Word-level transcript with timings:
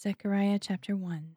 Zechariah 0.00 0.60
chapter 0.60 0.96
1 0.96 1.34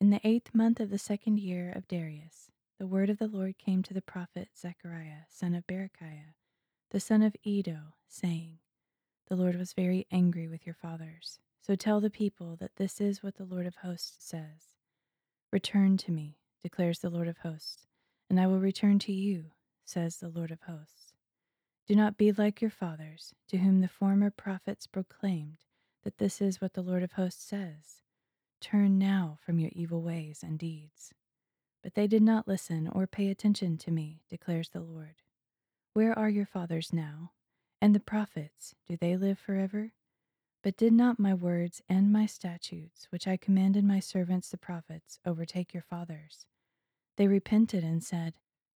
In 0.00 0.10
the 0.10 0.20
eighth 0.24 0.52
month 0.52 0.80
of 0.80 0.90
the 0.90 0.98
second 0.98 1.38
year 1.38 1.70
of 1.70 1.86
Darius, 1.86 2.50
the 2.80 2.86
word 2.88 3.08
of 3.08 3.18
the 3.18 3.28
Lord 3.28 3.58
came 3.58 3.80
to 3.84 3.94
the 3.94 4.02
prophet 4.02 4.48
Zechariah, 4.58 5.26
son 5.28 5.54
of 5.54 5.64
Berechiah, 5.64 6.34
the 6.90 6.98
son 6.98 7.22
of 7.22 7.36
Iddo, 7.46 7.94
saying, 8.08 8.58
The 9.28 9.36
Lord 9.36 9.54
was 9.54 9.72
very 9.72 10.04
angry 10.10 10.48
with 10.48 10.66
your 10.66 10.74
fathers. 10.74 11.38
So 11.62 11.76
tell 11.76 12.00
the 12.00 12.10
people 12.10 12.56
that 12.56 12.74
this 12.74 13.00
is 13.00 13.22
what 13.22 13.36
the 13.36 13.44
Lord 13.44 13.66
of 13.66 13.76
hosts 13.76 14.16
says 14.18 14.74
Return 15.52 15.96
to 15.98 16.10
me, 16.10 16.40
declares 16.60 16.98
the 16.98 17.10
Lord 17.10 17.28
of 17.28 17.38
hosts, 17.38 17.86
and 18.28 18.40
I 18.40 18.48
will 18.48 18.58
return 18.58 18.98
to 18.98 19.12
you, 19.12 19.52
says 19.84 20.16
the 20.16 20.28
Lord 20.28 20.50
of 20.50 20.62
hosts. 20.62 21.12
Do 21.86 21.94
not 21.94 22.16
be 22.16 22.32
like 22.32 22.60
your 22.60 22.72
fathers, 22.72 23.32
to 23.46 23.58
whom 23.58 23.80
the 23.80 23.86
former 23.86 24.32
prophets 24.32 24.88
proclaimed 24.88 25.58
that 26.04 26.18
this 26.18 26.40
is 26.40 26.60
what 26.60 26.74
the 26.74 26.82
Lord 26.82 27.02
of 27.02 27.12
hosts 27.12 27.44
says 27.44 28.02
Turn 28.60 28.98
now 28.98 29.38
from 29.44 29.58
your 29.58 29.70
evil 29.74 30.00
ways 30.00 30.42
and 30.42 30.58
deeds. 30.58 31.12
But 31.82 31.94
they 31.94 32.06
did 32.06 32.22
not 32.22 32.48
listen 32.48 32.88
or 32.88 33.06
pay 33.06 33.28
attention 33.28 33.76
to 33.78 33.90
me, 33.90 34.22
declares 34.30 34.70
the 34.70 34.80
Lord. 34.80 35.16
Where 35.92 36.18
are 36.18 36.30
your 36.30 36.46
fathers 36.46 36.92
now? 36.92 37.32
And 37.80 37.94
the 37.94 38.00
prophets, 38.00 38.74
do 38.86 38.96
they 38.96 39.16
live 39.16 39.38
forever? 39.38 39.92
But 40.62 40.78
did 40.78 40.94
not 40.94 41.18
my 41.18 41.34
words 41.34 41.82
and 41.90 42.10
my 42.10 42.24
statutes, 42.24 43.06
which 43.10 43.28
I 43.28 43.36
commanded 43.36 43.84
my 43.84 44.00
servants 44.00 44.48
the 44.48 44.56
prophets, 44.56 45.18
overtake 45.26 45.74
your 45.74 45.82
fathers? 45.82 46.46
They 47.18 47.28
repented 47.28 47.84
and 47.84 48.02
said, 48.02 48.32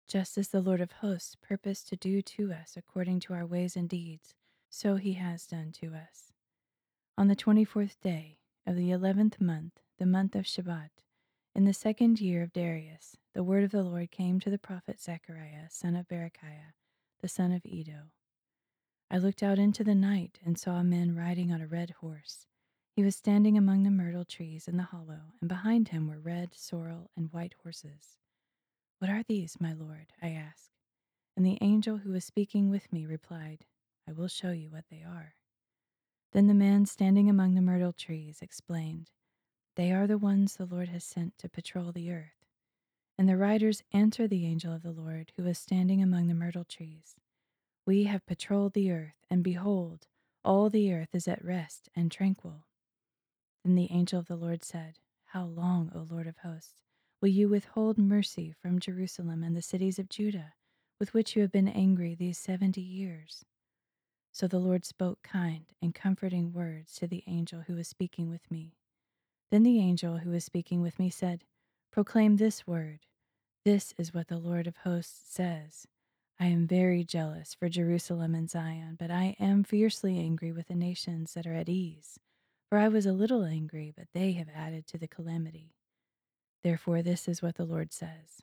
Just 0.07 0.37
as 0.37 0.49
the 0.49 0.60
Lord 0.60 0.83
of 0.83 0.93
hosts 0.93 1.35
purposed 1.41 1.88
to 1.88 1.97
do 1.97 2.21
to 2.21 2.52
us 2.52 2.74
according 2.77 3.21
to 3.21 3.33
our 3.33 3.47
ways 3.47 3.74
and 3.74 3.88
deeds, 3.88 4.35
so 4.69 4.97
he 4.97 5.15
has 5.15 5.47
done 5.47 5.73
to 5.80 5.95
us. 5.95 6.35
On 7.19 7.27
the 7.27 7.35
twenty 7.35 7.65
fourth 7.65 8.01
day 8.01 8.39
of 8.65 8.77
the 8.77 8.93
eleventh 8.93 9.41
month, 9.41 9.81
the 9.99 10.07
month 10.07 10.37
of 10.37 10.47
Shebat, 10.47 11.03
in 11.53 11.65
the 11.65 11.73
second 11.73 12.21
year 12.21 12.45
of 12.45 12.52
Darius, 12.52 13.16
the 13.35 13.43
word 13.43 13.65
of 13.65 13.73
the 13.73 13.83
Lord 13.83 14.13
came 14.13 14.38
to 14.38 14.49
the 14.49 14.57
prophet 14.57 15.01
Zechariah, 15.01 15.69
son 15.69 15.97
of 15.97 16.07
Berechiah, 16.07 16.75
the 17.21 17.27
son 17.27 17.51
of 17.51 17.66
Iddo. 17.66 18.13
I 19.10 19.19
looked 19.19 19.43
out 19.43 19.59
into 19.59 19.83
the 19.83 19.97
night 19.97 20.38
and 20.45 20.57
saw 20.57 20.77
a 20.77 20.85
man 20.85 21.16
riding 21.16 21.51
on 21.51 21.60
a 21.60 21.66
red 21.66 21.91
horse. 22.01 22.47
He 22.95 23.02
was 23.02 23.16
standing 23.16 23.59
among 23.59 23.82
the 23.82 23.91
myrtle 23.91 24.25
trees 24.25 24.69
in 24.69 24.77
the 24.77 24.85
hollow, 24.85 25.32
and 25.41 25.49
behind 25.49 25.88
him 25.88 26.07
were 26.07 26.21
red, 26.21 26.51
sorrel, 26.55 27.10
and 27.16 27.32
white 27.32 27.57
horses. 27.65 28.16
What 29.01 29.10
are 29.10 29.25
these, 29.27 29.57
my 29.59 29.73
lord? 29.73 30.13
I 30.23 30.29
asked. 30.29 30.71
And 31.37 31.45
the 31.45 31.59
angel 31.60 31.97
who 31.97 32.13
was 32.13 32.25
speaking 32.25 32.71
with 32.71 32.93
me 32.93 33.07
replied, 33.07 33.65
I 34.09 34.13
will 34.13 34.29
show 34.29 34.53
you 34.53 34.71
what 34.71 34.85
they 34.88 35.03
are. 35.03 35.35
Then 36.32 36.46
the 36.46 36.54
man 36.54 36.84
standing 36.87 37.30
among 37.30 37.54
the 37.54 37.62
myrtle 37.62 37.93
trees 37.93 38.43
explained, 38.43 39.10
They 39.76 39.93
are 39.93 40.07
the 40.07 40.18
ones 40.18 40.57
the 40.57 40.66
Lord 40.66 40.88
has 40.88 41.04
sent 41.04 41.38
to 41.38 41.48
patrol 41.48 41.93
the 41.93 42.10
earth. 42.10 42.45
And 43.16 43.29
the 43.29 43.37
riders 43.37 43.82
answered 43.93 44.30
the 44.30 44.46
angel 44.46 44.73
of 44.73 44.82
the 44.82 44.93
Lord 44.93 45.32
who 45.37 45.43
was 45.43 45.59
standing 45.59 46.02
among 46.02 46.29
the 46.29 46.35
myrtle 46.35 46.65
trees, 46.65 47.16
We 47.87 48.04
have 48.04 48.26
patrolled 48.26 48.74
the 48.74 48.93
earth, 48.93 49.16
and 49.30 49.43
behold, 49.43 50.07
all 50.45 50.70
the 50.70 50.93
earth 50.93 51.15
is 51.15 51.26
at 51.26 51.45
rest 51.45 51.88
and 51.96 52.12
tranquil. 52.12 52.66
Then 53.65 53.74
the 53.74 53.90
angel 53.90 54.20
of 54.20 54.29
the 54.29 54.37
Lord 54.37 54.63
said, 54.63 54.98
How 55.26 55.46
long, 55.46 55.90
O 55.95 56.07
Lord 56.09 56.26
of 56.26 56.38
hosts, 56.38 56.82
will 57.20 57.29
you 57.29 57.48
withhold 57.48 57.98
mercy 57.98 58.52
from 58.52 58.79
Jerusalem 58.79 59.42
and 59.42 59.57
the 59.57 59.63
cities 59.63 59.98
of 59.98 60.09
Judah, 60.09 60.54
with 61.01 61.13
which 61.15 61.35
you 61.35 61.42
have 61.42 61.52
been 61.52 61.68
angry 61.68 62.15
these 62.15 62.38
seventy 62.38 62.82
years? 62.82 63.45
So 64.32 64.47
the 64.47 64.59
Lord 64.59 64.84
spoke 64.84 65.22
kind 65.22 65.65
and 65.82 65.94
comforting 65.94 66.53
words 66.53 66.94
to 66.97 67.06
the 67.06 67.25
angel 67.26 67.62
who 67.66 67.75
was 67.75 67.88
speaking 67.88 68.28
with 68.28 68.50
me. 68.50 68.75
Then 69.50 69.62
the 69.62 69.78
angel 69.81 70.19
who 70.19 70.31
was 70.31 70.44
speaking 70.44 70.81
with 70.81 70.98
me 70.98 71.10
said, 71.10 71.44
Proclaim 71.91 72.37
this 72.37 72.66
word. 72.66 73.00
This 73.65 73.94
is 73.98 74.15
what 74.15 74.28
the 74.28 74.38
Lord 74.38 74.66
of 74.66 74.76
hosts 74.78 75.34
says. 75.34 75.87
I 76.38 76.47
am 76.47 76.66
very 76.66 77.03
jealous 77.03 77.54
for 77.54 77.69
Jerusalem 77.69 78.34
and 78.34 78.48
Zion, 78.48 78.97
but 78.98 79.10
I 79.10 79.34
am 79.41 79.64
fiercely 79.64 80.19
angry 80.19 80.53
with 80.53 80.69
the 80.69 80.76
nations 80.76 81.34
that 81.34 81.47
are 81.47 81.54
at 81.54 81.69
ease. 81.69 82.20
For 82.69 82.78
I 82.78 82.88
was 82.88 83.06
a 83.06 83.12
little 83.12 83.44
angry, 83.44 83.92
but 83.97 84.08
they 84.14 84.32
have 84.32 84.48
added 84.54 84.86
to 84.88 84.98
the 84.98 85.08
calamity. 85.08 85.74
Therefore, 86.62 87.03
this 87.03 87.26
is 87.26 87.42
what 87.42 87.56
the 87.56 87.64
Lord 87.64 87.92
says 87.92 88.42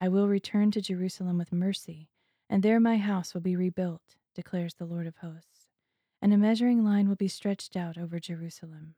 I 0.00 0.08
will 0.08 0.28
return 0.28 0.70
to 0.72 0.80
Jerusalem 0.80 1.38
with 1.38 1.52
mercy, 1.52 2.10
and 2.48 2.62
there 2.62 2.78
my 2.78 2.98
house 2.98 3.34
will 3.34 3.40
be 3.40 3.56
rebuilt 3.56 4.16
declares 4.34 4.74
the 4.74 4.86
Lord 4.86 5.06
of 5.06 5.16
hosts, 5.16 5.68
and 6.20 6.32
a 6.32 6.38
measuring 6.38 6.84
line 6.84 7.08
will 7.08 7.16
be 7.16 7.28
stretched 7.28 7.76
out 7.76 7.98
over 7.98 8.18
Jerusalem. 8.18 8.94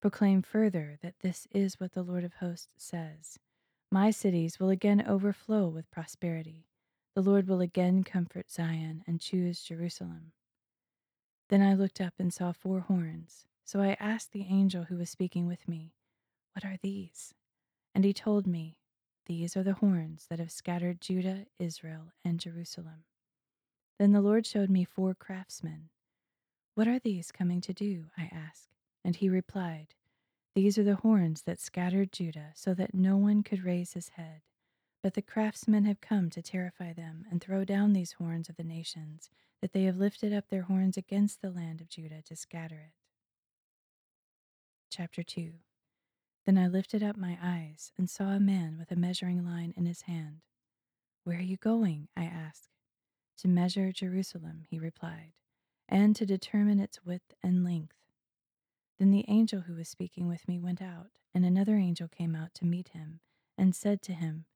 Proclaim 0.00 0.42
further 0.42 0.98
that 1.02 1.20
this 1.20 1.46
is 1.50 1.80
what 1.80 1.92
the 1.92 2.02
Lord 2.02 2.24
of 2.24 2.34
hosts 2.34 2.68
says 2.76 3.38
My 3.90 4.10
cities 4.10 4.60
will 4.60 4.70
again 4.70 5.04
overflow 5.06 5.68
with 5.68 5.90
prosperity. 5.90 6.68
The 7.14 7.22
Lord 7.22 7.48
will 7.48 7.60
again 7.60 8.04
comfort 8.04 8.50
Zion 8.50 9.02
and 9.06 9.20
choose 9.20 9.62
Jerusalem. 9.62 10.32
Then 11.48 11.62
I 11.62 11.74
looked 11.74 12.00
up 12.00 12.14
and 12.18 12.32
saw 12.32 12.52
four 12.52 12.80
horns. 12.80 13.46
So 13.64 13.80
I 13.80 13.96
asked 13.98 14.32
the 14.32 14.46
angel 14.48 14.84
who 14.84 14.96
was 14.96 15.10
speaking 15.10 15.46
with 15.46 15.66
me, 15.66 15.94
What 16.54 16.64
are 16.64 16.76
these? 16.82 17.34
And 17.94 18.04
he 18.04 18.12
told 18.12 18.46
me, 18.46 18.78
These 19.26 19.56
are 19.56 19.62
the 19.62 19.74
horns 19.74 20.26
that 20.28 20.38
have 20.38 20.52
scattered 20.52 21.00
Judah, 21.00 21.46
Israel, 21.58 22.12
and 22.24 22.38
Jerusalem. 22.38 23.04
Then 23.98 24.12
the 24.12 24.20
Lord 24.20 24.46
showed 24.46 24.70
me 24.70 24.84
four 24.84 25.14
craftsmen. 25.14 25.88
What 26.74 26.86
are 26.86 26.98
these 26.98 27.32
coming 27.32 27.60
to 27.62 27.72
do? 27.72 28.06
I 28.18 28.30
asked. 28.32 28.74
And 29.02 29.16
he 29.16 29.28
replied, 29.28 29.94
These 30.54 30.76
are 30.76 30.84
the 30.84 30.96
horns 30.96 31.42
that 31.42 31.60
scattered 31.60 32.12
Judah, 32.12 32.52
so 32.54 32.74
that 32.74 32.94
no 32.94 33.16
one 33.16 33.42
could 33.42 33.64
raise 33.64 33.94
his 33.94 34.10
head. 34.10 34.42
But 35.02 35.14
the 35.14 35.22
craftsmen 35.22 35.84
have 35.84 36.00
come 36.00 36.28
to 36.30 36.42
terrify 36.42 36.92
them 36.92 37.24
and 37.30 37.40
throw 37.40 37.64
down 37.64 37.92
these 37.92 38.12
horns 38.12 38.48
of 38.48 38.56
the 38.56 38.64
nations, 38.64 39.30
that 39.62 39.72
they 39.72 39.84
have 39.84 39.96
lifted 39.96 40.32
up 40.32 40.48
their 40.48 40.62
horns 40.62 40.96
against 40.96 41.40
the 41.40 41.50
land 41.50 41.80
of 41.80 41.88
Judah 41.88 42.22
to 42.26 42.36
scatter 42.36 42.76
it. 42.76 42.92
Chapter 44.90 45.22
2 45.22 45.52
Then 46.44 46.58
I 46.58 46.66
lifted 46.66 47.02
up 47.02 47.16
my 47.16 47.38
eyes 47.42 47.92
and 47.96 48.10
saw 48.10 48.30
a 48.30 48.40
man 48.40 48.76
with 48.78 48.90
a 48.90 48.96
measuring 48.96 49.44
line 49.44 49.72
in 49.76 49.86
his 49.86 50.02
hand. 50.02 50.40
Where 51.24 51.38
are 51.38 51.42
you 51.42 51.56
going? 51.56 52.08
I 52.16 52.24
asked. 52.24 52.75
To 53.40 53.48
measure 53.48 53.92
Jerusalem, 53.92 54.64
he 54.66 54.78
replied, 54.78 55.34
and 55.90 56.16
to 56.16 56.24
determine 56.24 56.80
its 56.80 57.04
width 57.04 57.34
and 57.42 57.62
length. 57.62 57.98
Then 58.98 59.10
the 59.10 59.26
angel 59.28 59.60
who 59.60 59.74
was 59.74 59.90
speaking 59.90 60.26
with 60.26 60.48
me 60.48 60.58
went 60.58 60.80
out, 60.80 61.18
and 61.34 61.44
another 61.44 61.76
angel 61.76 62.08
came 62.08 62.34
out 62.34 62.54
to 62.54 62.64
meet 62.64 62.88
him, 62.88 63.20
and 63.58 63.76
said 63.76 64.00
to 64.02 64.14
him, 64.14 64.46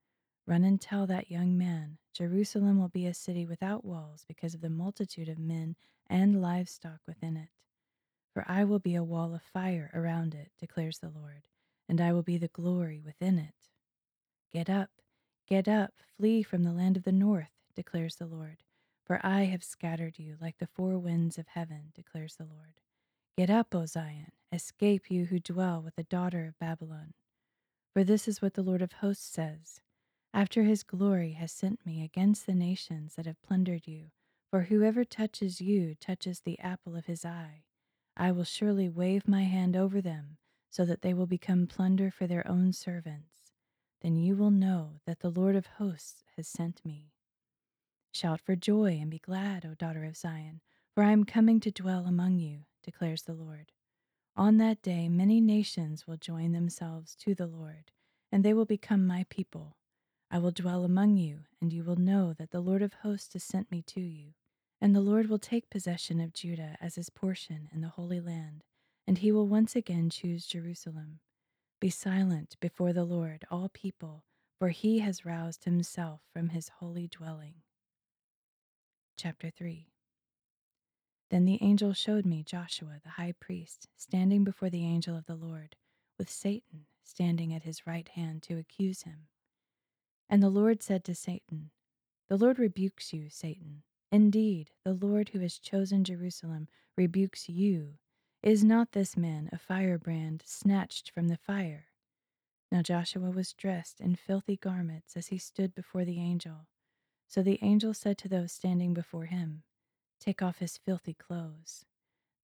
Run 0.46 0.64
and 0.64 0.80
tell 0.80 1.06
that 1.06 1.30
young 1.30 1.58
man, 1.58 1.98
Jerusalem 2.14 2.80
will 2.80 2.88
be 2.88 3.06
a 3.06 3.12
city 3.12 3.44
without 3.44 3.84
walls 3.84 4.24
because 4.26 4.54
of 4.54 4.62
the 4.62 4.70
multitude 4.70 5.28
of 5.28 5.38
men 5.38 5.76
and 6.08 6.40
livestock 6.40 7.00
within 7.06 7.36
it. 7.36 7.50
For 8.32 8.46
I 8.48 8.64
will 8.64 8.78
be 8.78 8.94
a 8.94 9.04
wall 9.04 9.34
of 9.34 9.42
fire 9.42 9.90
around 9.92 10.34
it, 10.34 10.52
declares 10.58 11.00
the 11.00 11.10
Lord, 11.10 11.42
and 11.86 12.00
I 12.00 12.14
will 12.14 12.22
be 12.22 12.38
the 12.38 12.48
glory 12.48 12.98
within 12.98 13.38
it. 13.38 13.68
Get 14.50 14.70
up, 14.70 14.90
get 15.46 15.68
up, 15.68 15.92
flee 16.16 16.42
from 16.42 16.62
the 16.62 16.72
land 16.72 16.96
of 16.96 17.02
the 17.02 17.12
north, 17.12 17.52
declares 17.74 18.16
the 18.16 18.26
Lord 18.26 18.56
for 19.10 19.18
I 19.24 19.46
have 19.46 19.64
scattered 19.64 20.20
you 20.20 20.36
like 20.40 20.58
the 20.58 20.68
four 20.68 20.96
winds 20.96 21.36
of 21.36 21.48
heaven, 21.48 21.90
declares 21.96 22.36
the 22.36 22.44
Lord. 22.44 22.74
Get 23.36 23.50
up, 23.50 23.74
O 23.74 23.84
Zion, 23.84 24.30
escape 24.52 25.10
you 25.10 25.24
who 25.24 25.40
dwell 25.40 25.82
with 25.82 25.96
the 25.96 26.04
daughter 26.04 26.46
of 26.46 26.60
Babylon. 26.60 27.14
For 27.92 28.04
this 28.04 28.28
is 28.28 28.40
what 28.40 28.54
the 28.54 28.62
Lord 28.62 28.82
of 28.82 28.92
hosts 28.92 29.26
says 29.26 29.80
After 30.32 30.62
his 30.62 30.84
glory 30.84 31.32
has 31.32 31.50
sent 31.50 31.84
me 31.84 32.04
against 32.04 32.46
the 32.46 32.54
nations 32.54 33.16
that 33.16 33.26
have 33.26 33.42
plundered 33.42 33.88
you, 33.88 34.12
for 34.48 34.60
whoever 34.60 35.04
touches 35.04 35.60
you 35.60 35.96
touches 35.96 36.42
the 36.42 36.60
apple 36.60 36.94
of 36.94 37.06
his 37.06 37.24
eye. 37.24 37.64
I 38.16 38.30
will 38.30 38.44
surely 38.44 38.88
wave 38.88 39.26
my 39.26 39.42
hand 39.42 39.74
over 39.74 40.00
them, 40.00 40.36
so 40.70 40.84
that 40.84 41.02
they 41.02 41.14
will 41.14 41.26
become 41.26 41.66
plunder 41.66 42.12
for 42.12 42.28
their 42.28 42.46
own 42.46 42.72
servants. 42.72 43.50
Then 44.02 44.14
you 44.14 44.36
will 44.36 44.52
know 44.52 45.00
that 45.04 45.18
the 45.18 45.30
Lord 45.30 45.56
of 45.56 45.66
hosts 45.66 46.22
has 46.36 46.46
sent 46.46 46.80
me. 46.84 47.09
Shout 48.12 48.40
for 48.40 48.56
joy 48.56 48.98
and 49.00 49.10
be 49.10 49.18
glad, 49.18 49.64
O 49.64 49.74
daughter 49.74 50.04
of 50.04 50.16
Zion, 50.16 50.60
for 50.94 51.04
I 51.04 51.12
am 51.12 51.24
coming 51.24 51.60
to 51.60 51.70
dwell 51.70 52.06
among 52.06 52.38
you, 52.38 52.60
declares 52.82 53.22
the 53.22 53.34
Lord. 53.34 53.72
On 54.36 54.56
that 54.56 54.82
day, 54.82 55.08
many 55.08 55.40
nations 55.40 56.06
will 56.06 56.16
join 56.16 56.52
themselves 56.52 57.14
to 57.16 57.34
the 57.34 57.46
Lord, 57.46 57.92
and 58.32 58.44
they 58.44 58.54
will 58.54 58.64
become 58.64 59.06
my 59.06 59.26
people. 59.28 59.76
I 60.30 60.38
will 60.38 60.50
dwell 60.50 60.84
among 60.84 61.16
you, 61.16 61.40
and 61.60 61.72
you 61.72 61.84
will 61.84 61.96
know 61.96 62.32
that 62.32 62.50
the 62.50 62.60
Lord 62.60 62.82
of 62.82 62.94
hosts 62.94 63.32
has 63.34 63.44
sent 63.44 63.70
me 63.70 63.82
to 63.88 64.00
you. 64.00 64.34
And 64.80 64.94
the 64.94 65.00
Lord 65.00 65.28
will 65.28 65.38
take 65.38 65.68
possession 65.68 66.20
of 66.20 66.32
Judah 66.32 66.76
as 66.80 66.94
his 66.94 67.10
portion 67.10 67.68
in 67.72 67.80
the 67.80 67.88
Holy 67.88 68.20
Land, 68.20 68.64
and 69.06 69.18
he 69.18 69.30
will 69.30 69.46
once 69.46 69.76
again 69.76 70.08
choose 70.08 70.46
Jerusalem. 70.46 71.20
Be 71.80 71.90
silent 71.90 72.56
before 72.60 72.92
the 72.92 73.04
Lord, 73.04 73.44
all 73.50 73.68
people, 73.68 74.24
for 74.58 74.70
he 74.70 75.00
has 75.00 75.24
roused 75.24 75.64
himself 75.64 76.20
from 76.32 76.50
his 76.50 76.70
holy 76.80 77.08
dwelling. 77.08 77.56
Chapter 79.22 79.50
3 79.50 79.86
Then 81.28 81.44
the 81.44 81.58
angel 81.60 81.92
showed 81.92 82.24
me 82.24 82.42
Joshua 82.42 83.00
the 83.02 83.10
high 83.10 83.34
priest 83.38 83.86
standing 83.94 84.44
before 84.44 84.70
the 84.70 84.86
angel 84.86 85.14
of 85.14 85.26
the 85.26 85.34
Lord, 85.34 85.76
with 86.16 86.30
Satan 86.30 86.86
standing 87.02 87.52
at 87.52 87.64
his 87.64 87.86
right 87.86 88.08
hand 88.08 88.42
to 88.44 88.56
accuse 88.56 89.02
him. 89.02 89.28
And 90.30 90.42
the 90.42 90.48
Lord 90.48 90.82
said 90.82 91.04
to 91.04 91.14
Satan, 91.14 91.70
The 92.28 92.38
Lord 92.38 92.58
rebukes 92.58 93.12
you, 93.12 93.28
Satan. 93.28 93.82
Indeed, 94.10 94.70
the 94.84 94.94
Lord 94.94 95.28
who 95.28 95.40
has 95.40 95.58
chosen 95.58 96.02
Jerusalem 96.02 96.68
rebukes 96.96 97.46
you. 97.46 97.98
Is 98.42 98.64
not 98.64 98.92
this 98.92 99.18
man 99.18 99.50
a 99.52 99.58
firebrand 99.58 100.44
snatched 100.46 101.10
from 101.10 101.28
the 101.28 101.36
fire? 101.36 101.88
Now 102.72 102.80
Joshua 102.80 103.30
was 103.30 103.52
dressed 103.52 104.00
in 104.00 104.16
filthy 104.16 104.56
garments 104.56 105.14
as 105.14 105.26
he 105.26 105.36
stood 105.36 105.74
before 105.74 106.06
the 106.06 106.20
angel. 106.20 106.68
So 107.30 107.44
the 107.44 107.60
angel 107.62 107.94
said 107.94 108.18
to 108.18 108.28
those 108.28 108.50
standing 108.50 108.92
before 108.92 109.26
him, 109.26 109.62
Take 110.18 110.42
off 110.42 110.58
his 110.58 110.76
filthy 110.76 111.14
clothes. 111.14 111.84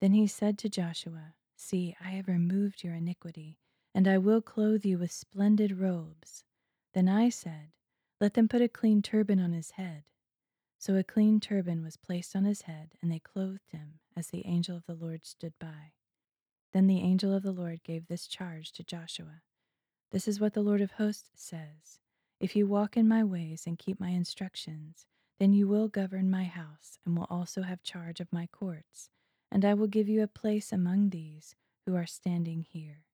Then 0.00 0.12
he 0.12 0.28
said 0.28 0.58
to 0.58 0.68
Joshua, 0.68 1.34
See, 1.56 1.96
I 2.00 2.10
have 2.10 2.28
removed 2.28 2.84
your 2.84 2.94
iniquity, 2.94 3.58
and 3.92 4.06
I 4.06 4.18
will 4.18 4.40
clothe 4.40 4.84
you 4.84 4.98
with 4.98 5.10
splendid 5.10 5.80
robes. 5.80 6.44
Then 6.94 7.08
I 7.08 7.30
said, 7.30 7.72
Let 8.20 8.34
them 8.34 8.46
put 8.46 8.62
a 8.62 8.68
clean 8.68 9.02
turban 9.02 9.40
on 9.40 9.52
his 9.52 9.72
head. 9.72 10.04
So 10.78 10.94
a 10.94 11.02
clean 11.02 11.40
turban 11.40 11.82
was 11.82 11.96
placed 11.96 12.36
on 12.36 12.44
his 12.44 12.62
head, 12.62 12.92
and 13.02 13.10
they 13.10 13.18
clothed 13.18 13.72
him, 13.72 13.98
as 14.16 14.28
the 14.28 14.46
angel 14.46 14.76
of 14.76 14.86
the 14.86 14.94
Lord 14.94 15.26
stood 15.26 15.54
by. 15.58 15.94
Then 16.72 16.86
the 16.86 17.00
angel 17.00 17.34
of 17.34 17.42
the 17.42 17.50
Lord 17.50 17.82
gave 17.82 18.06
this 18.06 18.28
charge 18.28 18.70
to 18.72 18.84
Joshua 18.84 19.42
This 20.12 20.28
is 20.28 20.38
what 20.38 20.52
the 20.52 20.62
Lord 20.62 20.80
of 20.80 20.92
hosts 20.92 21.30
says 21.34 21.98
If 22.38 22.54
you 22.54 22.66
walk 22.66 22.96
in 22.96 23.08
my 23.08 23.24
ways 23.24 23.64
and 23.66 23.78
keep 23.78 23.98
my 23.98 24.10
instructions, 24.10 25.06
then 25.38 25.52
you 25.52 25.66
will 25.68 25.88
govern 25.88 26.30
my 26.30 26.44
house, 26.44 26.98
and 27.04 27.16
will 27.16 27.26
also 27.30 27.62
have 27.62 27.82
charge 27.82 28.20
of 28.20 28.32
my 28.32 28.46
courts, 28.46 29.10
and 29.50 29.64
I 29.64 29.74
will 29.74 29.86
give 29.86 30.08
you 30.08 30.22
a 30.22 30.28
place 30.28 30.72
among 30.72 31.10
these 31.10 31.54
who 31.86 31.94
are 31.94 32.06
standing 32.06 32.66
here. 32.68 33.04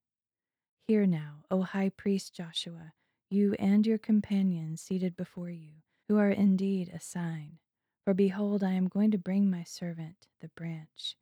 Hear 0.89 1.07
now, 1.07 1.45
O 1.51 1.63
high 1.63 1.91
priest 1.91 2.35
Joshua, 2.35 2.95
you 3.31 3.55
and 3.59 3.87
your 3.87 3.99
companions 3.99 4.81
seated 4.81 5.17
before 5.17 5.51
you, 5.51 5.83
who 6.09 6.19
are 6.19 6.31
indeed 6.31 6.91
a 6.93 7.01
sign. 7.01 7.59
For 8.05 8.15
behold, 8.15 8.65
I 8.65 8.73
am 8.73 8.89
going 8.89 9.13
to 9.13 9.19
bring 9.19 9.49
my 9.49 9.63
servant, 9.63 10.27
the 10.41 10.49
branch. 10.49 11.17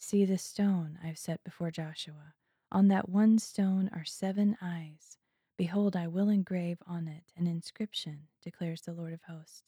See 0.00 0.24
the 0.24 0.38
stone 0.38 0.98
I 1.02 1.06
have 1.06 1.18
set 1.18 1.42
before 1.44 1.70
Joshua. 1.70 2.34
On 2.72 2.88
that 2.88 3.08
one 3.08 3.38
stone 3.38 3.88
are 3.92 4.04
seven 4.04 4.56
eyes. 4.60 5.18
Behold, 5.56 5.94
I 5.96 6.08
will 6.08 6.28
engrave 6.28 6.78
on 6.86 7.06
it 7.08 7.24
an 7.36 7.46
inscription, 7.46 8.28
declares 8.42 8.82
the 8.82 8.92
Lord 8.92 9.12
of 9.12 9.22
hosts 9.28 9.62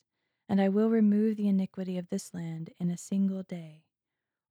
and 0.48 0.60
I 0.60 0.68
will 0.68 0.90
remove 0.90 1.36
the 1.36 1.48
iniquity 1.48 1.98
of 1.98 2.08
this 2.08 2.32
land 2.32 2.70
in 2.78 2.90
a 2.90 2.96
single 2.96 3.42
day. 3.42 3.84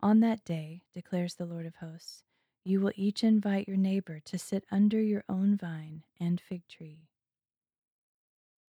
On 0.02 0.20
that 0.20 0.44
day, 0.44 0.84
declares 0.94 1.36
the 1.36 1.46
Lord 1.46 1.66
of 1.66 1.76
hosts, 1.76 2.24
you 2.64 2.82
will 2.82 2.92
each 2.96 3.24
invite 3.24 3.68
your 3.68 3.78
neighbor 3.78 4.20
to 4.26 4.38
sit 4.38 4.66
under 4.72 5.00
your 5.00 5.24
own 5.30 5.56
vine 5.56 6.04
and 6.20 6.42
fig 6.42 6.68
tree. 6.68 7.08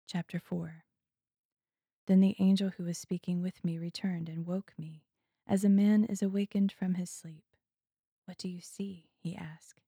Chapter 0.08 0.40
4 0.40 0.84
Then 2.06 2.20
the 2.20 2.36
angel 2.40 2.72
who 2.78 2.84
was 2.84 2.98
speaking 2.98 3.42
with 3.42 3.64
me 3.64 3.78
returned 3.78 4.30
and 4.30 4.46
woke 4.46 4.74
me, 4.78 5.04
as 5.48 5.64
a 5.64 5.70
man 5.70 6.04
is 6.04 6.22
awakened 6.22 6.72
from 6.72 6.96
his 6.96 7.10
sleep. 7.10 7.44
What 8.26 8.38
do 8.38 8.48
you 8.48 8.62
see? 8.62 9.06
he 9.18 9.36
asked. 9.36 9.87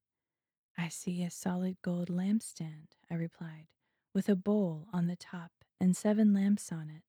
I 0.80 0.88
see 0.88 1.24
a 1.24 1.30
solid 1.30 1.76
gold 1.82 2.08
lampstand, 2.08 2.96
I 3.12 3.16
replied, 3.16 3.68
with 4.14 4.30
a 4.30 4.36
bowl 4.36 4.88
on 4.94 5.08
the 5.08 5.18
top 5.18 5.52
and 5.80 5.96
seven 5.96 6.34
lamps 6.34 6.72
on 6.72 6.90
it 6.90 7.04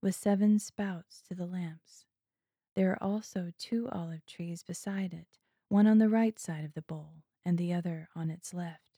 with 0.00 0.14
seven 0.14 0.60
spouts 0.60 1.20
to 1.28 1.34
the 1.34 1.46
lamps. 1.46 2.04
There 2.76 2.92
are 2.92 3.02
also 3.02 3.50
two 3.58 3.88
olive 3.90 4.24
trees 4.24 4.62
beside 4.62 5.12
it, 5.12 5.26
one 5.68 5.88
on 5.88 5.98
the 5.98 6.08
right 6.08 6.38
side 6.38 6.64
of 6.64 6.74
the 6.74 6.82
bowl, 6.82 7.24
and 7.44 7.58
the 7.58 7.72
other 7.72 8.08
on 8.14 8.30
its 8.30 8.54
left. 8.54 8.92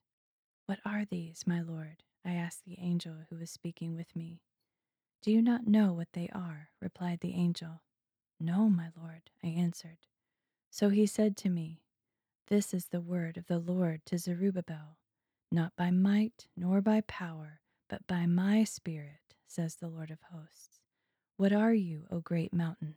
What 0.67 0.81
are 0.85 1.07
these, 1.07 1.45
my 1.47 1.63
lord? 1.63 2.03
I 2.23 2.33
asked 2.35 2.67
the 2.67 2.79
angel 2.79 3.15
who 3.31 3.37
was 3.37 3.51
speaking 3.51 3.97
with 3.97 4.15
me. 4.15 4.43
Do 5.23 5.33
you 5.33 5.41
not 5.41 5.67
know 5.67 5.95
what 5.95 6.13
they 6.13 6.29
are? 6.35 6.69
replied 6.81 7.21
the 7.21 7.35
angel. 7.35 7.81
No, 8.39 8.69
my 8.69 8.91
lord, 9.01 9.31
I 9.43 9.49
answered. 9.49 9.99
So 10.71 10.91
he 10.91 11.07
said 11.07 11.39
to 11.39 11.49
me, 11.49 11.81
This 12.51 12.75
is 12.75 12.87
the 12.87 13.01
word 13.01 13.37
of 13.37 13.47
the 13.47 13.61
Lord 13.61 14.05
to 14.07 14.19
Zerubbabel. 14.19 14.99
Not 15.53 15.77
by 15.77 15.93
might 15.93 16.49
nor 16.57 16.81
by 16.81 17.01
power, 17.03 17.61
but 17.89 18.09
by 18.09 18.27
my 18.27 18.65
spirit, 18.65 19.37
says 19.47 19.77
the 19.77 19.87
Lord 19.87 20.11
of 20.11 20.19
hosts. 20.33 20.81
What 21.37 21.53
are 21.53 21.73
you, 21.73 22.07
O 22.11 22.19
great 22.19 22.53
mountain? 22.53 22.97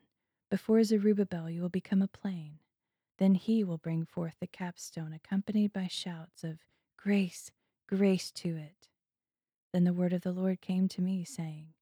Before 0.49 0.83
Zerubbabel 0.83 1.51
you 1.51 1.61
will 1.61 1.69
become 1.69 2.01
a 2.01 2.07
plain. 2.07 2.61
Then 3.19 3.35
he 3.35 3.63
will 3.63 3.77
bring 3.77 4.05
forth 4.05 4.37
the 4.39 4.47
capstone, 4.47 5.13
accompanied 5.13 5.71
by 5.71 5.85
shouts 5.85 6.43
of 6.43 6.57
Grace, 6.97 7.51
grace 7.87 8.31
to 8.31 8.55
it. 8.57 8.87
Then 9.71 9.83
the 9.83 9.93
word 9.93 10.13
of 10.13 10.21
the 10.21 10.31
Lord 10.31 10.61
came 10.61 10.87
to 10.87 11.01
me, 11.01 11.23
saying, 11.25 11.75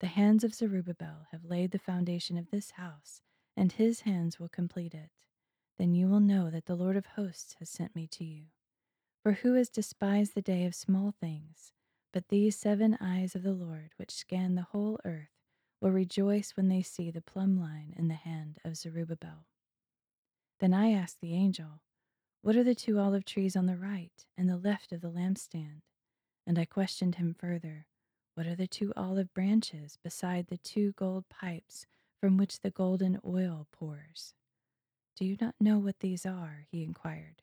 The 0.00 0.06
hands 0.06 0.44
of 0.44 0.54
Zerubbabel 0.54 1.26
have 1.30 1.44
laid 1.44 1.72
the 1.72 1.78
foundation 1.78 2.38
of 2.38 2.50
this 2.50 2.70
house, 2.72 3.20
and 3.54 3.72
his 3.72 4.00
hands 4.00 4.40
will 4.40 4.48
complete 4.48 4.94
it. 4.94 5.10
Then 5.78 5.94
you 5.94 6.08
will 6.08 6.20
know 6.20 6.50
that 6.50 6.66
the 6.66 6.74
Lord 6.74 6.96
of 6.96 7.06
hosts 7.06 7.54
has 7.60 7.70
sent 7.70 7.94
me 7.94 8.06
to 8.08 8.24
you. 8.24 8.46
For 9.22 9.32
who 9.32 9.54
has 9.54 9.68
despised 9.68 10.34
the 10.34 10.42
day 10.42 10.64
of 10.64 10.74
small 10.74 11.12
things? 11.20 11.72
But 12.12 12.28
these 12.28 12.56
seven 12.56 12.96
eyes 13.00 13.34
of 13.34 13.42
the 13.42 13.52
Lord, 13.52 13.90
which 13.96 14.10
scan 14.10 14.54
the 14.54 14.62
whole 14.62 14.98
earth, 15.04 15.28
will 15.80 15.90
rejoice 15.90 16.56
when 16.56 16.68
they 16.68 16.82
see 16.82 17.10
the 17.10 17.20
plumb 17.20 17.60
line 17.60 17.94
in 17.96 18.08
the 18.08 18.14
hand 18.14 18.58
of 18.64 18.76
Zerubbabel. 18.76 19.46
Then 20.58 20.74
I 20.74 20.90
asked 20.90 21.20
the 21.20 21.34
angel, 21.34 21.82
What 22.42 22.56
are 22.56 22.64
the 22.64 22.74
two 22.74 22.98
olive 22.98 23.24
trees 23.24 23.54
on 23.54 23.66
the 23.66 23.76
right 23.76 24.26
and 24.36 24.48
the 24.48 24.56
left 24.56 24.92
of 24.92 25.00
the 25.00 25.10
lampstand? 25.10 25.82
And 26.46 26.58
I 26.58 26.64
questioned 26.64 27.16
him 27.16 27.34
further, 27.38 27.86
What 28.34 28.46
are 28.46 28.56
the 28.56 28.66
two 28.66 28.92
olive 28.96 29.32
branches 29.32 29.98
beside 30.02 30.46
the 30.48 30.58
two 30.58 30.92
gold 30.92 31.28
pipes 31.28 31.86
from 32.20 32.36
which 32.36 32.60
the 32.60 32.70
golden 32.70 33.20
oil 33.24 33.68
pours? 33.70 34.34
Do 35.18 35.24
you 35.24 35.36
not 35.40 35.56
know 35.60 35.80
what 35.80 35.98
these 35.98 36.24
are? 36.24 36.64
he 36.70 36.84
inquired. 36.84 37.42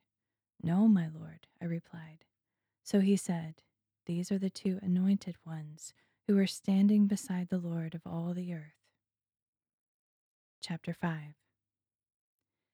No, 0.64 0.88
my 0.88 1.10
lord, 1.14 1.46
I 1.62 1.66
replied. 1.66 2.24
So 2.86 3.02
he 3.02 3.18
said, 3.18 3.56
These 4.06 4.32
are 4.32 4.38
the 4.38 4.50
two 4.50 4.80
anointed 4.82 5.36
ones 5.46 5.94
who 6.26 6.38
are 6.38 6.48
standing 6.48 7.08
beside 7.08 7.50
the 7.50 7.58
Lord 7.58 7.94
of 7.94 8.00
all 8.06 8.34
the 8.34 8.54
earth. 8.54 8.80
Chapter 10.62 10.94
5 10.94 11.36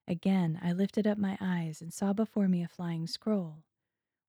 Again 0.08 0.60
I 0.62 0.72
lifted 0.72 1.08
up 1.08 1.18
my 1.18 1.36
eyes 1.42 1.82
and 1.82 1.92
saw 1.92 2.14
before 2.14 2.48
me 2.48 2.62
a 2.62 2.68
flying 2.68 3.08
scroll. 3.08 3.64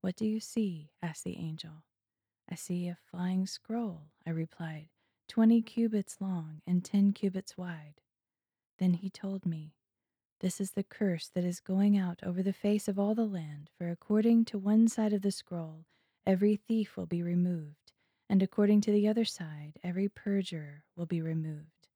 What 0.01 0.17
do 0.17 0.25
you 0.25 0.41
see? 0.41 0.89
asked 1.03 1.25
the 1.25 1.37
angel. 1.37 1.85
I 2.51 2.55
see 2.55 2.89
a 2.89 2.97
flying 3.11 3.47
scroll, 3.47 4.05
I 4.27 4.31
replied, 4.31 4.89
twenty 5.29 5.61
cubits 5.61 6.17
long 6.19 6.63
and 6.67 6.83
ten 6.83 7.13
cubits 7.13 7.59
wide. 7.59 8.01
Then 8.79 8.95
he 8.95 9.11
told 9.11 9.45
me, 9.45 9.75
This 10.43 10.61
is 10.61 10.73
the 10.73 10.83
curse 10.83 11.31
that 11.35 11.45
is 11.45 11.61
going 11.61 11.97
out 11.97 12.21
over 12.23 12.43
the 12.43 12.53
face 12.53 12.89
of 12.89 12.99
all 12.99 13.15
the 13.15 13.25
land, 13.25 13.71
for 13.79 13.89
according 13.89 14.45
to 14.47 14.59
one 14.59 14.89
side 14.89 15.13
of 15.13 15.23
the 15.23 15.31
scroll, 15.31 15.87
every 16.27 16.57
thief 16.57 16.97
will 16.97 17.07
be 17.07 17.23
removed 17.23 17.83
and 18.33 18.43
according 18.43 18.81
to 18.81 18.91
the 18.91 19.07
other 19.07 19.27
side, 19.27 19.75
every 19.85 20.09
perjurer 20.09 20.85
will 20.97 21.05
be 21.05 21.21
removed. 21.21 21.87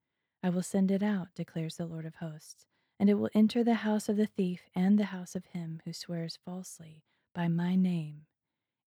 I 0.43 0.51
will 0.51 0.61
send 0.61 0.91
it 0.91 1.01
out, 1.01 1.29
declares 1.33 1.77
the 1.77 1.87
Lord 1.87 2.05
of 2.05 2.17
hosts, 2.17 2.67
and 2.99 3.09
it 3.09 3.15
will 3.15 3.31
enter 3.33 3.63
the 3.63 3.73
house 3.73 4.07
of 4.07 4.17
the 4.17 4.27
thief 4.27 4.69
and 4.75 4.99
the 4.99 5.05
house 5.05 5.35
of 5.35 5.45
him 5.45 5.81
who 5.83 5.93
swears 5.93 6.37
falsely 6.45 7.01
by 7.33 7.47
my 7.47 7.75
name. 7.75 8.27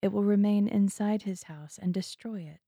It 0.00 0.12
will 0.12 0.22
remain 0.22 0.68
inside 0.68 1.22
his 1.22 1.42
house 1.42 1.76
and 1.82 1.92
destroy 1.92 2.42
it, 2.42 2.60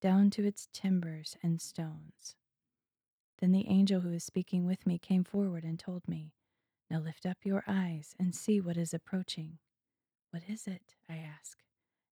down 0.00 0.30
to 0.30 0.46
its 0.46 0.68
timbers 0.72 1.36
and 1.42 1.60
stones. 1.60 2.34
Then 3.40 3.52
the 3.52 3.68
angel 3.68 4.00
who 4.00 4.08
was 4.08 4.24
speaking 4.24 4.64
with 4.64 4.86
me 4.86 4.96
came 4.96 5.22
forward 5.22 5.64
and 5.64 5.78
told 5.78 6.08
me, 6.08 6.32
Now 6.90 6.98
lift 6.98 7.24
up 7.24 7.38
your 7.44 7.62
eyes 7.68 8.16
and 8.18 8.34
see 8.34 8.60
what 8.60 8.76
is 8.76 8.92
approaching. 8.92 9.58
What 10.30 10.42
is 10.48 10.66
it? 10.66 10.96
I 11.08 11.16
asked. 11.16 11.62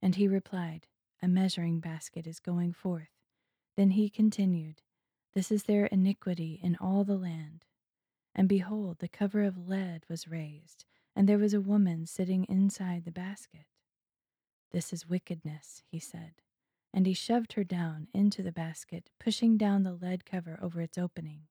And 0.01 0.15
he 0.15 0.29
replied, 0.29 0.87
a 1.21 1.27
measuring 1.27 1.81
basket 1.81 2.27
is 2.27 2.39
going 2.39 2.73
forth. 2.73 3.09
Then 3.77 3.91
he 3.91 4.09
continued, 4.09 4.83
This 5.35 5.51
is 5.51 5.65
their 5.65 5.87
iniquity 5.87 6.61
in 6.63 6.77
all 6.77 7.03
the 7.05 7.17
land. 7.17 7.65
And 8.35 8.49
behold, 8.49 8.99
the 9.01 9.09
cover 9.09 9.43
of 9.43 9.69
lead 9.69 10.05
was 10.09 10.29
raised, 10.29 10.85
and 11.17 11.29
there 11.29 11.39
was 11.39 11.55
a 11.55 11.61
woman 11.61 12.07
sitting 12.07 12.45
inside 12.45 13.05
the 13.05 13.11
basket. 13.11 13.67
This 14.71 14.93
is 14.93 15.09
wickedness, 15.09 15.83
he 15.91 15.99
said. 15.99 16.35
And 16.95 17.07
he 17.07 17.15
shoved 17.15 17.55
her 17.55 17.65
down 17.65 18.07
into 18.15 18.43
the 18.43 18.53
basket, 18.53 19.11
pushing 19.19 19.57
down 19.57 19.83
the 19.83 19.93
lead 19.93 20.25
cover 20.25 20.59
over 20.63 20.81
its 20.81 20.97
opening. 20.97 21.43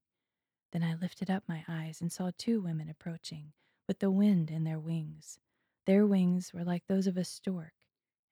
Then 0.72 0.84
I 0.84 0.96
lifted 0.96 1.30
up 1.30 1.44
my 1.48 1.64
eyes 1.68 2.02
and 2.02 2.12
saw 2.12 2.32
two 2.38 2.62
women 2.62 2.90
approaching, 2.90 3.54
with 3.88 4.00
the 4.00 4.12
wind 4.12 4.52
in 4.52 4.64
their 4.64 4.80
wings. 4.80 5.40
Their 5.86 6.06
wings 6.06 6.54
were 6.54 6.64
like 6.66 6.88
those 6.88 7.08
of 7.08 7.18
a 7.18 7.24
stork 7.24 7.74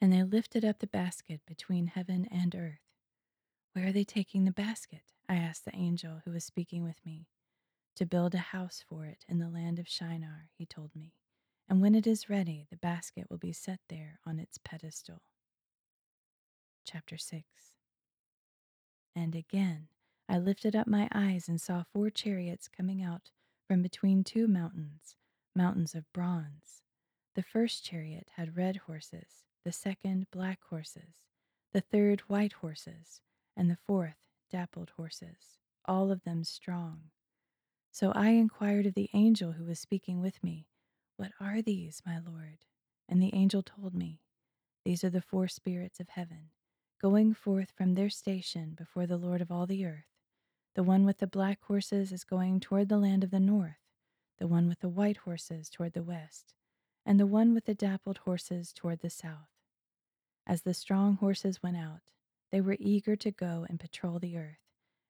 and 0.01 0.12
they 0.12 0.24
lifted 0.24 0.65
up 0.65 0.80
the 0.80 0.88
basket 0.88 1.42
between 1.48 1.88
heaven 1.88 2.27
and 2.32 2.54
earth. 2.56 2.80
Where 3.74 3.88
are 3.88 3.92
they 3.92 4.04
taking 4.04 4.46
the 4.46 4.51
basket? 4.51 5.04
I 5.27 5.36
asked 5.36 5.65
the 5.65 5.75
angel 5.75 6.22
who 6.25 6.32
was 6.32 6.44
speaking 6.46 6.84
with 6.84 7.04
me. 7.06 7.27
to 7.96 8.06
build 8.06 8.36
a 8.36 8.39
house 8.39 8.84
for 8.88 9.06
it 9.06 9.24
in 9.30 9.39
the 9.39 9.50
land 9.50 9.80
of 9.80 9.88
Shinar, 9.88 10.50
he 10.58 10.65
told 10.65 10.92
me, 10.96 11.13
and 11.70 11.82
when 11.82 11.96
it 11.96 12.06
is 12.06 12.30
ready, 12.30 12.68
the 12.70 12.77
basket 12.77 13.27
will 13.30 13.38
be 13.38 13.54
set 13.54 13.80
there 13.89 14.20
on 14.25 14.39
its 14.39 14.58
pedestal. 14.58 15.22
Chapter 16.86 17.18
6 17.18 17.44
And 19.15 19.34
again 19.36 19.88
I 20.27 20.38
lifted 20.39 20.75
up 20.75 20.88
my 20.88 21.08
eyes 21.13 21.48
and 21.48 21.62
saw 21.62 21.84
four 21.84 22.10
chariots 22.10 22.67
coming 22.67 23.01
out 23.01 23.32
from 23.67 23.82
between 23.82 24.24
two 24.24 24.48
mountains, 24.48 25.15
mountains 25.55 25.94
of 25.96 26.12
bronze. 26.13 26.82
The 27.36 27.44
first 27.44 27.86
chariot 27.86 28.29
had 28.36 28.58
red 28.58 28.77
horses, 28.88 29.44
the 29.63 29.72
second 29.72 30.27
black 30.32 30.60
horses, 30.70 31.15
the 31.74 31.82
third 31.82 32.22
white 32.22 32.53
horses, 32.53 33.22
and 33.55 33.70
the 33.70 33.77
fourth 33.88 34.17
dappled 34.50 34.91
horses, 34.98 35.60
all 35.86 36.12
of 36.12 36.24
them 36.24 36.44
strong. 36.44 37.12
So 37.91 38.12
I 38.12 38.29
inquired 38.29 38.88
of 38.88 38.94
the 38.94 39.10
angel 39.13 39.53
who 39.53 39.65
was 39.65 39.79
speaking 39.79 40.22
with 40.22 40.44
me, 40.44 40.67
What 41.17 41.32
are 41.39 41.62
these, 41.62 42.01
my 42.05 42.20
Lord? 42.20 42.65
And 43.08 43.22
the 43.22 43.34
angel 43.36 43.63
told 43.63 43.94
me, 43.94 44.22
These 44.84 45.03
are 45.03 45.10
the 45.10 45.22
four 45.22 45.48
spirits 45.48 46.00
of 46.00 46.10
heaven, 46.10 46.50
going 47.01 47.34
forth 47.34 47.72
from 47.77 47.94
their 47.94 48.10
station 48.10 48.74
before 48.75 49.05
the 49.05 49.17
Lord 49.17 49.41
of 49.41 49.51
all 49.51 49.65
the 49.67 49.86
earth. 49.86 50.14
The 50.75 50.84
one 50.84 51.05
with 51.05 51.20
the 51.20 51.27
black 51.27 51.63
horses 51.63 52.12
is 52.12 52.25
going 52.25 52.60
toward 52.60 52.89
the 52.89 52.98
land 52.98 53.24
of 53.24 53.32
the 53.32 53.39
north, 53.39 53.79
the 54.39 54.48
one 54.48 54.67
with 54.67 54.82
the 54.82 54.89
white 54.89 55.17
horses 55.17 55.70
toward 55.70 55.94
the 55.94 56.03
west, 56.03 56.53
and 57.05 57.17
the 57.17 57.25
one 57.25 57.53
with 57.53 57.63
the 57.63 57.74
dappled 57.74 58.20
horses 58.20 58.74
toward 58.74 59.00
the 59.00 59.10
south. 59.10 59.48
As 60.46 60.63
the 60.63 60.74
strong 60.74 61.15
horses 61.15 61.63
went 61.63 61.77
out, 61.77 62.12
they 62.51 62.60
were 62.60 62.75
eager 62.77 63.15
to 63.15 63.32
go 63.32 63.65
and 63.70 63.79
patrol 63.79 64.20
the 64.20 64.38
earth, 64.38 64.60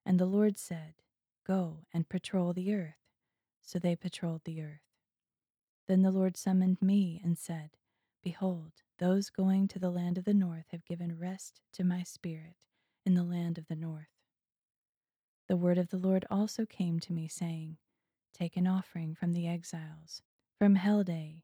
and 0.04 0.20
the 0.20 0.26
Lord 0.26 0.56
said, 0.56 0.94
Go 1.44 1.84
and 1.92 2.08
patrol 2.08 2.52
the 2.52 2.72
earth. 2.72 2.94
So 3.60 3.80
they 3.80 3.96
patrolled 3.96 4.42
the 4.44 4.62
earth. 4.62 4.80
Then 5.88 6.02
the 6.02 6.12
Lord 6.12 6.36
summoned 6.36 6.80
me 6.80 7.20
and 7.24 7.36
said, 7.36 7.70
Behold, 8.22 8.72
those 8.98 9.30
going 9.30 9.66
to 9.68 9.80
the 9.80 9.90
land 9.90 10.16
of 10.16 10.24
the 10.24 10.34
north 10.34 10.66
have 10.70 10.84
given 10.84 11.18
rest 11.18 11.60
to 11.72 11.82
my 11.82 12.04
spirit 12.04 12.54
in 13.04 13.14
the 13.14 13.24
land 13.24 13.58
of 13.58 13.66
the 13.66 13.76
north. 13.76 14.15
The 15.48 15.56
word 15.56 15.78
of 15.78 15.90
the 15.90 15.98
Lord 15.98 16.26
also 16.30 16.66
came 16.66 17.00
to 17.00 17.12
me, 17.12 17.28
saying, 17.28 17.78
Take 18.34 18.56
an 18.56 18.66
offering 18.66 19.14
from 19.14 19.32
the 19.32 19.46
exiles, 19.48 20.22
from 20.58 20.76
Heldai, 20.76 21.42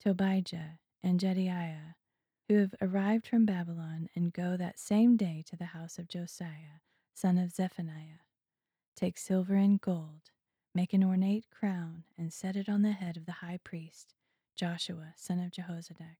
Tobijah, 0.00 0.78
and 1.02 1.20
Jedaiah, 1.20 1.94
who 2.48 2.58
have 2.58 2.74
arrived 2.80 3.26
from 3.26 3.46
Babylon, 3.46 4.08
and 4.14 4.32
go 4.32 4.56
that 4.56 4.78
same 4.78 5.16
day 5.16 5.44
to 5.48 5.56
the 5.56 5.66
house 5.66 5.98
of 5.98 6.08
Josiah, 6.08 6.80
son 7.14 7.38
of 7.38 7.52
Zephaniah 7.52 8.20
Take 8.96 9.16
silver 9.16 9.54
and 9.54 9.80
gold, 9.80 10.30
make 10.74 10.92
an 10.92 11.02
ornate 11.02 11.46
crown, 11.50 12.04
and 12.18 12.32
set 12.32 12.54
it 12.56 12.68
on 12.68 12.82
the 12.82 12.92
head 12.92 13.16
of 13.16 13.24
the 13.24 13.32
high 13.32 13.58
priest, 13.64 14.14
Joshua, 14.56 15.14
son 15.16 15.40
of 15.40 15.50
Jehozadak. 15.52 16.18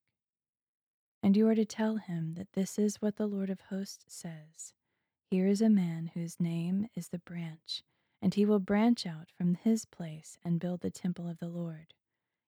And 1.22 1.36
you 1.36 1.46
are 1.48 1.54
to 1.54 1.66
tell 1.66 1.96
him 1.96 2.34
that 2.34 2.52
this 2.54 2.78
is 2.78 3.02
what 3.02 3.16
the 3.16 3.26
Lord 3.26 3.50
of 3.50 3.60
hosts 3.68 4.06
says 4.08 4.72
Here 5.30 5.46
is 5.46 5.62
a 5.62 5.70
man 5.70 6.10
whose 6.14 6.40
name 6.40 6.88
is 6.94 7.08
the 7.08 7.18
branch, 7.18 7.82
and 8.20 8.34
he 8.34 8.44
will 8.44 8.58
branch 8.58 9.06
out 9.06 9.30
from 9.30 9.54
his 9.54 9.84
place 9.84 10.38
and 10.44 10.60
build 10.60 10.80
the 10.80 10.90
temple 10.90 11.28
of 11.28 11.38
the 11.38 11.48
Lord. 11.48 11.94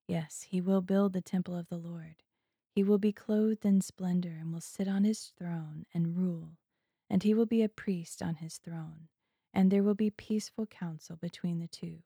Yes, 0.08 0.46
he 0.48 0.60
will 0.60 0.82
build 0.82 1.12
the 1.12 1.22
temple 1.22 1.56
of 1.56 1.68
the 1.68 1.78
Lord. 1.78 2.16
He 2.74 2.82
will 2.82 2.98
be 2.98 3.12
clothed 3.12 3.64
in 3.64 3.80
splendor 3.80 4.36
and 4.40 4.52
will 4.52 4.60
sit 4.60 4.88
on 4.88 5.04
his 5.04 5.32
throne 5.38 5.86
and 5.94 6.16
rule, 6.16 6.58
and 7.08 7.22
he 7.22 7.34
will 7.34 7.46
be 7.46 7.62
a 7.62 7.68
priest 7.68 8.22
on 8.22 8.36
his 8.36 8.58
throne 8.58 9.08
and 9.54 9.70
there 9.70 9.82
will 9.82 9.94
be 9.94 10.10
peaceful 10.10 10.66
counsel 10.66 11.16
between 11.16 11.58
the 11.58 11.68
two. 11.68 11.98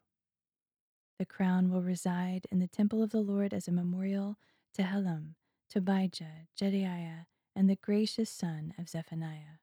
The 1.18 1.26
crown 1.26 1.70
will 1.70 1.82
reside 1.82 2.46
in 2.50 2.58
the 2.58 2.66
temple 2.66 3.02
of 3.02 3.10
the 3.10 3.20
Lord 3.20 3.54
as 3.54 3.68
a 3.68 3.72
memorial 3.72 4.36
to 4.74 4.82
Helem, 4.82 5.34
Tobijah, 5.72 6.48
Jedaiah, 6.60 7.26
and 7.54 7.70
the 7.70 7.76
gracious 7.76 8.28
son 8.28 8.74
of 8.78 8.88
Zephaniah. 8.88 9.60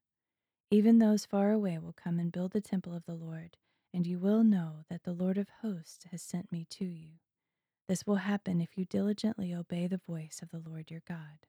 Even 0.72 1.00
those 1.00 1.26
far 1.26 1.52
away 1.52 1.78
will 1.78 1.94
come 1.94 2.20
and 2.20 2.32
build 2.32 2.52
the 2.52 2.62
temple 2.62 2.96
of 2.96 3.06
the 3.06 3.16
Lord, 3.16 3.58
and 3.94 4.08
you 4.08 4.18
will 4.20 4.44
know 4.44 4.86
that 4.90 5.04
the 5.04 5.14
Lord 5.14 5.38
of 5.38 5.50
hosts 5.62 6.06
has 6.12 6.22
sent 6.22 6.52
me 6.52 6.66
to 6.72 6.86
you. 6.86 7.20
This 7.88 8.08
will 8.08 8.16
happen 8.16 8.62
if 8.62 8.78
you 8.78 8.86
diligently 8.86 9.54
obey 9.54 9.88
the 9.88 10.02
voice 10.08 10.40
of 10.42 10.50
the 10.50 10.68
Lord 10.68 10.90
your 10.90 11.04
God. 11.08 11.48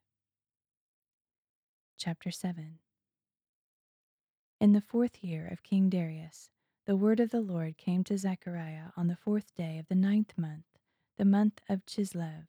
Chapter 1.96 2.30
7 2.30 2.80
in 4.60 4.72
the 4.72 4.80
fourth 4.80 5.22
year 5.22 5.46
of 5.52 5.62
King 5.62 5.90
Darius, 5.90 6.48
the 6.86 6.96
word 6.96 7.20
of 7.20 7.30
the 7.30 7.42
Lord 7.42 7.76
came 7.76 8.02
to 8.04 8.16
Zechariah 8.16 8.92
on 8.96 9.08
the 9.08 9.16
fourth 9.16 9.54
day 9.54 9.78
of 9.78 9.88
the 9.88 9.94
ninth 9.94 10.38
month, 10.38 10.64
the 11.18 11.24
month 11.26 11.60
of 11.68 11.84
Chislev. 11.84 12.46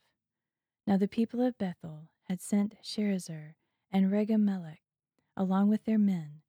Now 0.88 0.98
the 0.98 1.08
people 1.10 1.42
of 1.42 1.58
Bethel 1.58 2.10
had 2.30 2.42
sent 2.42 2.76
Sherezer 2.82 3.56
and 3.92 4.12
Regem-melech, 4.12 4.80
along 5.36 5.70
with 5.70 5.84
their 5.86 5.98
men, 5.98 6.42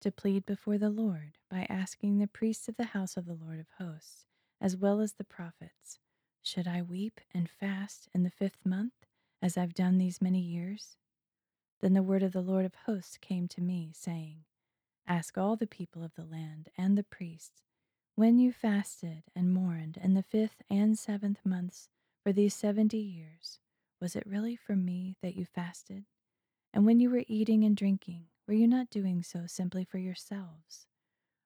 to 0.00 0.10
plead 0.12 0.46
before 0.46 0.78
the 0.78 0.90
Lord 0.90 1.38
by 1.50 1.66
asking 1.68 2.18
the 2.18 2.26
priests 2.26 2.68
of 2.68 2.76
the 2.76 2.84
house 2.84 3.16
of 3.16 3.26
the 3.26 3.34
Lord 3.34 3.60
of 3.60 3.66
hosts, 3.78 4.26
as 4.60 4.76
well 4.76 5.00
as 5.00 5.14
the 5.14 5.24
prophets, 5.24 5.98
Should 6.42 6.66
I 6.68 6.82
weep 6.82 7.20
and 7.32 7.48
fast 7.48 8.08
in 8.14 8.22
the 8.22 8.30
fifth 8.30 8.64
month, 8.64 8.94
as 9.42 9.56
I've 9.56 9.74
done 9.74 9.98
these 9.98 10.22
many 10.22 10.40
years? 10.40 10.96
Then 11.80 11.94
the 11.94 12.02
word 12.02 12.22
of 12.22 12.32
the 12.32 12.40
Lord 12.42 12.64
of 12.64 12.74
hosts 12.86 13.18
came 13.18 13.48
to 13.48 13.60
me, 13.60 13.92
saying, 13.94 14.44
Ask 15.06 15.36
all 15.36 15.56
the 15.56 15.66
people 15.66 16.02
of 16.02 16.14
the 16.14 16.24
land 16.24 16.68
and 16.78 16.96
the 16.96 17.02
priests, 17.04 17.62
when 18.14 18.38
you 18.38 18.52
fasted 18.52 19.24
and 19.34 19.52
mourned 19.52 19.98
in 20.02 20.14
the 20.14 20.22
fifth 20.22 20.62
and 20.70 20.98
seventh 20.98 21.44
months 21.44 21.88
for 22.22 22.32
these 22.32 22.54
seventy 22.54 22.98
years, 22.98 23.58
was 24.00 24.14
it 24.16 24.26
really 24.26 24.56
for 24.56 24.76
me 24.76 25.16
that 25.22 25.34
you 25.34 25.44
fasted? 25.44 26.04
And 26.72 26.86
when 26.86 27.00
you 27.00 27.10
were 27.10 27.24
eating 27.26 27.64
and 27.64 27.76
drinking, 27.76 28.26
were 28.46 28.54
you 28.54 28.68
not 28.68 28.90
doing 28.90 29.22
so 29.22 29.46
simply 29.46 29.84
for 29.84 29.98
yourselves? 29.98 30.86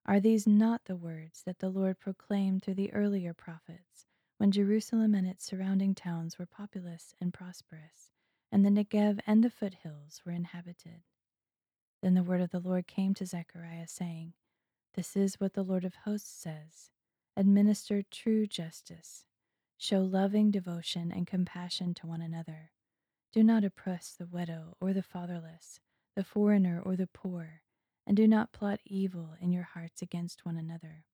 Are 0.05 0.21
these 0.21 0.47
not 0.47 0.87
the 0.87 0.97
words 0.97 1.43
that 1.45 1.59
the 1.61 1.69
Lord 1.69 2.01
proclaimed 2.01 2.63
through 2.63 2.75
the 2.75 2.93
earlier 2.93 3.35
prophets, 3.35 4.07
when 4.39 4.51
Jerusalem 4.51 5.15
and 5.15 5.27
its 5.27 5.45
surrounding 5.45 5.95
towns 5.95 6.39
were 6.39 6.47
populous 6.47 7.15
and 7.21 7.33
prosperous, 7.33 8.11
and 8.51 8.65
the 8.65 8.71
Negev 8.71 9.21
and 9.27 9.45
the 9.45 9.51
foothills 9.51 10.23
were 10.25 10.33
inhabited? 10.33 11.03
Then 12.03 12.15
the 12.15 12.23
word 12.23 12.41
of 12.41 12.51
the 12.51 12.61
Lord 12.61 12.87
came 12.87 13.15
to 13.15 13.27
Zechariah, 13.27 13.87
saying, 13.87 14.33
This 14.95 15.17
is 15.17 15.41
what 15.41 15.55
the 15.55 15.63
Lord 15.63 15.85
of 15.85 15.95
hosts 16.05 16.31
says 16.31 16.91
Administer 17.37 18.03
true 18.03 18.47
justice, 18.47 19.25
show 19.77 20.01
loving 20.01 20.51
devotion 20.51 21.13
and 21.13 21.27
compassion 21.27 21.95
to 21.95 22.07
one 22.07 22.23
another. 22.23 22.73
Do 23.33 23.45
not 23.45 23.63
oppress 23.63 24.15
the 24.15 24.27
widow 24.27 24.77
or 24.81 24.93
the 24.93 25.03
fatherless, 25.03 25.81
the 26.19 26.25
foreigner 26.25 26.83
or 26.85 26.97
the 26.97 27.07
poor, 27.07 27.63
and 28.05 28.17
do 28.17 28.27
not 28.27 28.51
plot 28.51 28.81
evil 28.85 29.37
in 29.41 29.53
your 29.53 29.63
hearts 29.63 30.03
against 30.03 30.45
one 30.45 30.57
another. 30.57 31.05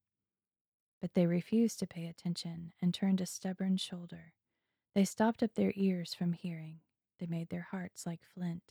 But 0.99 1.13
they 1.13 1.27
refused 1.27 1.79
to 1.81 1.87
pay 1.87 2.07
attention 2.07 2.73
and 2.81 2.95
turned 2.95 3.21
a 3.21 3.27
stubborn 3.27 3.77
shoulder. 3.77 4.33
They 4.95 5.05
stopped 5.05 5.43
up 5.43 5.57
their 5.57 5.75
ears 5.77 6.15
from 6.15 6.33
hearing. 6.33 6.81
They 7.21 7.27
made 7.27 7.51
their 7.51 7.69
hearts 7.71 8.07
like 8.07 8.21
flint 8.35 8.63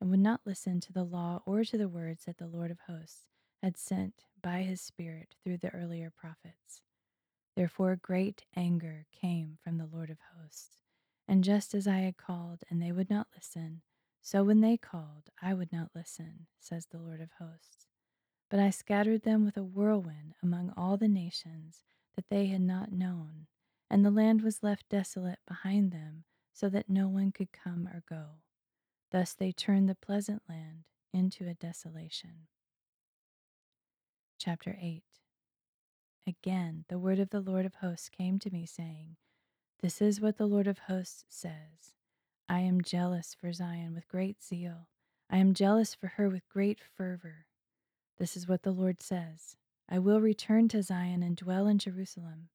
and 0.00 0.08
would 0.08 0.20
not 0.20 0.40
listen 0.46 0.80
to 0.80 0.94
the 0.94 1.04
law 1.04 1.42
or 1.44 1.62
to 1.62 1.76
the 1.76 1.90
words 1.90 2.24
that 2.24 2.38
the 2.38 2.46
Lord 2.46 2.70
of 2.70 2.78
hosts 2.86 3.26
had 3.62 3.76
sent 3.76 4.24
by 4.42 4.62
his 4.62 4.80
Spirit 4.80 5.34
through 5.44 5.58
the 5.58 5.74
earlier 5.74 6.10
prophets. 6.10 6.80
Therefore, 7.54 7.96
great 8.00 8.44
anger 8.56 9.04
came 9.12 9.58
from 9.62 9.76
the 9.76 9.90
Lord 9.92 10.08
of 10.08 10.16
hosts. 10.40 10.78
And 11.28 11.44
just 11.44 11.74
as 11.74 11.86
I 11.86 11.98
had 11.98 12.16
called, 12.16 12.60
and 12.70 12.80
they 12.80 12.92
would 12.92 13.10
not 13.10 13.26
listen, 13.36 13.82
so 14.22 14.44
when 14.44 14.60
they 14.60 14.76
called, 14.76 15.30
I 15.42 15.52
would 15.52 15.72
not 15.72 15.90
listen, 15.96 16.46
says 16.60 16.86
the 16.86 16.98
Lord 16.98 17.20
of 17.20 17.30
hosts. 17.40 17.88
But 18.48 18.60
I 18.60 18.70
scattered 18.70 19.22
them 19.22 19.44
with 19.44 19.56
a 19.56 19.64
whirlwind 19.64 20.34
among 20.42 20.72
all 20.76 20.96
the 20.96 21.08
nations 21.08 21.82
that 22.14 22.28
they 22.28 22.46
had 22.46 22.60
not 22.60 22.92
known, 22.92 23.46
and 23.90 24.04
the 24.04 24.10
land 24.10 24.42
was 24.42 24.62
left 24.62 24.88
desolate 24.88 25.40
behind 25.46 25.90
them, 25.90 26.22
so 26.52 26.68
that 26.68 26.88
no 26.88 27.08
one 27.08 27.32
could 27.32 27.50
come 27.50 27.88
or 27.88 28.04
go. 28.08 28.42
Thus 29.10 29.34
they 29.34 29.50
turned 29.50 29.88
the 29.88 29.96
pleasant 29.96 30.42
land 30.48 30.84
into 31.12 31.48
a 31.48 31.54
desolation. 31.54 32.46
Chapter 34.38 34.78
8 34.80 35.02
Again, 36.28 36.84
the 36.88 36.98
word 36.98 37.18
of 37.18 37.30
the 37.30 37.40
Lord 37.40 37.66
of 37.66 37.74
hosts 37.76 38.08
came 38.08 38.38
to 38.38 38.50
me, 38.50 38.66
saying, 38.66 39.16
This 39.80 40.00
is 40.00 40.20
what 40.20 40.36
the 40.36 40.46
Lord 40.46 40.68
of 40.68 40.78
hosts 40.80 41.24
says 41.28 41.94
I 42.52 42.60
am 42.60 42.82
jealous 42.82 43.34
for 43.34 43.50
Zion 43.50 43.94
with 43.94 44.06
great 44.08 44.42
zeal, 44.42 44.86
I 45.30 45.38
am 45.38 45.54
jealous 45.54 45.94
for 45.94 46.08
her 46.08 46.28
with 46.28 46.46
great 46.50 46.78
fervor. 46.82 47.46
This 48.18 48.36
is 48.36 48.46
what 48.46 48.62
the 48.62 48.72
Lord 48.72 49.02
says 49.02 49.56
I 49.88 49.98
will 49.98 50.20
return 50.20 50.68
to 50.68 50.82
Zion 50.82 51.22
and 51.22 51.34
dwell 51.34 51.66
in 51.66 51.78
Jerusalem. 51.78 52.50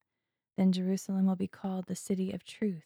Then 0.56 0.72
Jerusalem 0.72 1.26
will 1.26 1.36
be 1.36 1.48
called 1.48 1.88
the 1.88 1.96
city 1.96 2.32
of 2.32 2.44
truth 2.44 2.86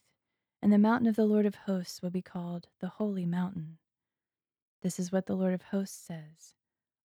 and 0.62 0.72
the 0.72 0.78
mountain 0.78 1.06
of 1.06 1.14
the 1.16 1.26
Lord 1.26 1.44
of 1.44 1.54
hosts 1.54 2.00
will 2.00 2.08
be 2.08 2.22
called 2.22 2.68
the 2.80 2.88
Holy 2.88 3.26
Mountain. 3.26 3.76
This 4.80 4.98
is 4.98 5.12
what 5.12 5.26
the 5.26 5.36
Lord 5.36 5.52
of 5.52 5.64
hosts 5.64 6.06
says 6.06 6.54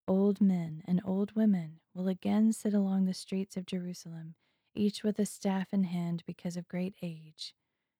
Old 0.07 0.39
men 0.39 0.83
and 0.87 1.01
old 1.03 1.35
women 1.35 1.81
will 1.93 2.07
again 2.07 2.53
sit 2.53 2.73
along 2.73 3.03
the 3.03 3.13
streets 3.13 3.57
of 3.57 3.65
Jerusalem, 3.65 4.35
each 4.73 5.03
with 5.03 5.19
a 5.19 5.25
staff 5.25 5.73
in 5.73 5.83
hand 5.83 6.23
because 6.25 6.55
of 6.55 6.69
great 6.69 6.95
age, 7.01 7.53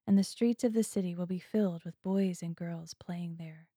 and 0.08 0.18
the 0.18 0.24
streets 0.24 0.64
of 0.64 0.74
the 0.74 0.84
city 0.84 1.14
will 1.14 1.26
be 1.26 1.38
filled 1.38 1.84
with 1.84 2.02
boys 2.02 2.42
and 2.42 2.56
girls 2.56 2.94
playing 2.94 3.36
there. 3.38 3.68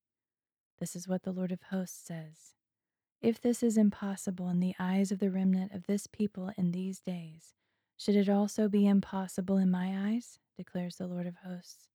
This 0.79 0.95
is 0.95 1.09
what 1.09 1.25
the 1.25 1.33
Lord 1.33 1.51
of 1.51 1.61
hosts 1.71 2.07
says. 2.07 2.55
If 3.21 3.41
this 3.41 3.63
is 3.63 3.77
impossible 3.77 4.49
in 4.49 4.61
the 4.61 4.75
eyes 4.79 5.11
of 5.11 5.19
the 5.19 5.31
remnant 5.31 5.73
of 5.73 5.87
this 5.87 6.07
people 6.07 6.53
in 6.57 6.71
these 6.71 7.01
days, 7.01 7.55
should 7.99 8.17
it 8.17 8.29
also 8.29 8.69
be 8.69 8.87
impossible 8.87 9.59
in 9.59 9.71
my 9.71 10.13
eyes? 10.13 10.39
declares 10.57 10.97
the 10.97 11.07
Lord 11.07 11.27
of 11.27 11.37
hosts. 11.45 11.89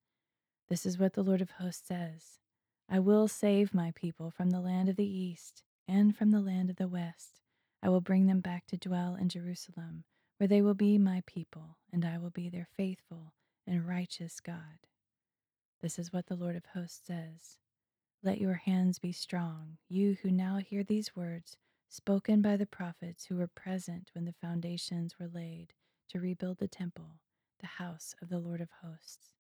This 0.70 0.86
is 0.86 1.00
what 1.00 1.14
the 1.14 1.24
Lord 1.24 1.42
of 1.42 1.52
hosts 1.52 1.88
says 1.88 2.40
I 2.90 3.00
will 3.00 3.28
save 3.28 3.74
my 3.74 3.92
people 3.96 4.30
from 4.30 4.50
the 4.50 4.60
land 4.60 4.90
of 4.90 4.98
the 4.98 5.08
east 5.08 5.64
and 5.88 6.16
from 6.16 6.32
the 6.32 6.42
land 6.42 6.70
of 6.70 6.76
the 6.76 6.88
west. 6.88 7.42
I 7.82 7.90
will 7.90 8.02
bring 8.02 8.28
them 8.28 8.42
back 8.42 8.66
to 8.68 8.78
dwell 8.78 9.16
in 9.16 9.30
Jerusalem, 9.30 10.04
where 10.38 10.48
they 10.48 10.62
will 10.62 10.74
be 10.74 10.98
my 10.98 11.24
people, 11.26 11.78
and 11.94 12.04
I 12.04 12.18
will 12.18 12.32
be 12.32 12.50
their 12.50 12.68
faithful 12.76 13.34
and 13.68 13.88
righteous 13.88 14.40
God. 14.40 14.88
This 15.82 16.00
is 16.00 16.12
what 16.14 16.28
the 16.28 16.36
Lord 16.36 16.56
of 16.56 16.66
hosts 16.74 17.06
says 17.06 17.58
Let 18.24 18.40
your 18.40 18.56
hands 18.56 19.00
be 19.00 19.12
strong, 19.12 19.78
you 19.90 20.18
who 20.22 20.32
now 20.32 20.58
hear 20.58 20.84
these 20.84 21.16
words 21.16 21.58
spoken 21.90 22.42
by 22.42 22.58
the 22.58 22.66
prophets 22.66 23.26
who 23.26 23.38
were 23.38 23.48
present 23.48 24.12
when 24.14 24.26
the 24.26 24.34
foundations 24.42 25.16
were 25.20 25.28
laid 25.28 25.74
to 26.10 26.20
rebuild 26.20 26.58
the 26.58 26.68
temple, 26.68 27.20
the 27.60 27.68
house 27.68 28.16
of 28.22 28.30
the 28.30 28.40
Lord 28.40 28.62
of 28.62 28.70
hosts. 28.84 29.34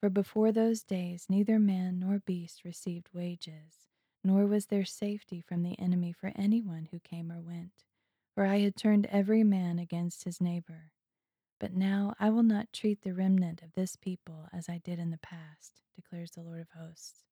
For 0.00 0.10
before 0.10 0.52
those 0.52 0.82
days 0.82 1.26
neither 1.28 1.58
man 1.58 2.00
nor 2.00 2.18
beast 2.18 2.64
received 2.64 3.08
wages, 3.12 3.86
nor 4.24 4.46
was 4.46 4.66
there 4.66 4.84
safety 4.84 5.40
from 5.40 5.62
the 5.62 5.78
enemy 5.78 6.12
for 6.12 6.32
anyone 6.36 6.88
who 6.90 6.98
came 7.00 7.30
or 7.30 7.40
went, 7.40 7.84
for 8.34 8.44
I 8.44 8.58
had 8.58 8.76
turned 8.76 9.06
every 9.06 9.44
man 9.44 9.78
against 9.78 10.24
his 10.24 10.40
neighbor. 10.40 10.92
But 11.58 11.74
now 11.74 12.14
I 12.20 12.30
will 12.30 12.42
not 12.42 12.72
treat 12.72 13.02
the 13.02 13.14
remnant 13.14 13.62
of 13.62 13.72
this 13.72 13.96
people 13.96 14.48
as 14.52 14.68
I 14.68 14.78
did 14.78 14.98
in 14.98 15.10
the 15.10 15.18
past, 15.18 15.80
declares 15.94 16.32
the 16.32 16.42
Lord 16.42 16.60
of 16.60 16.68
hosts. 16.78 17.24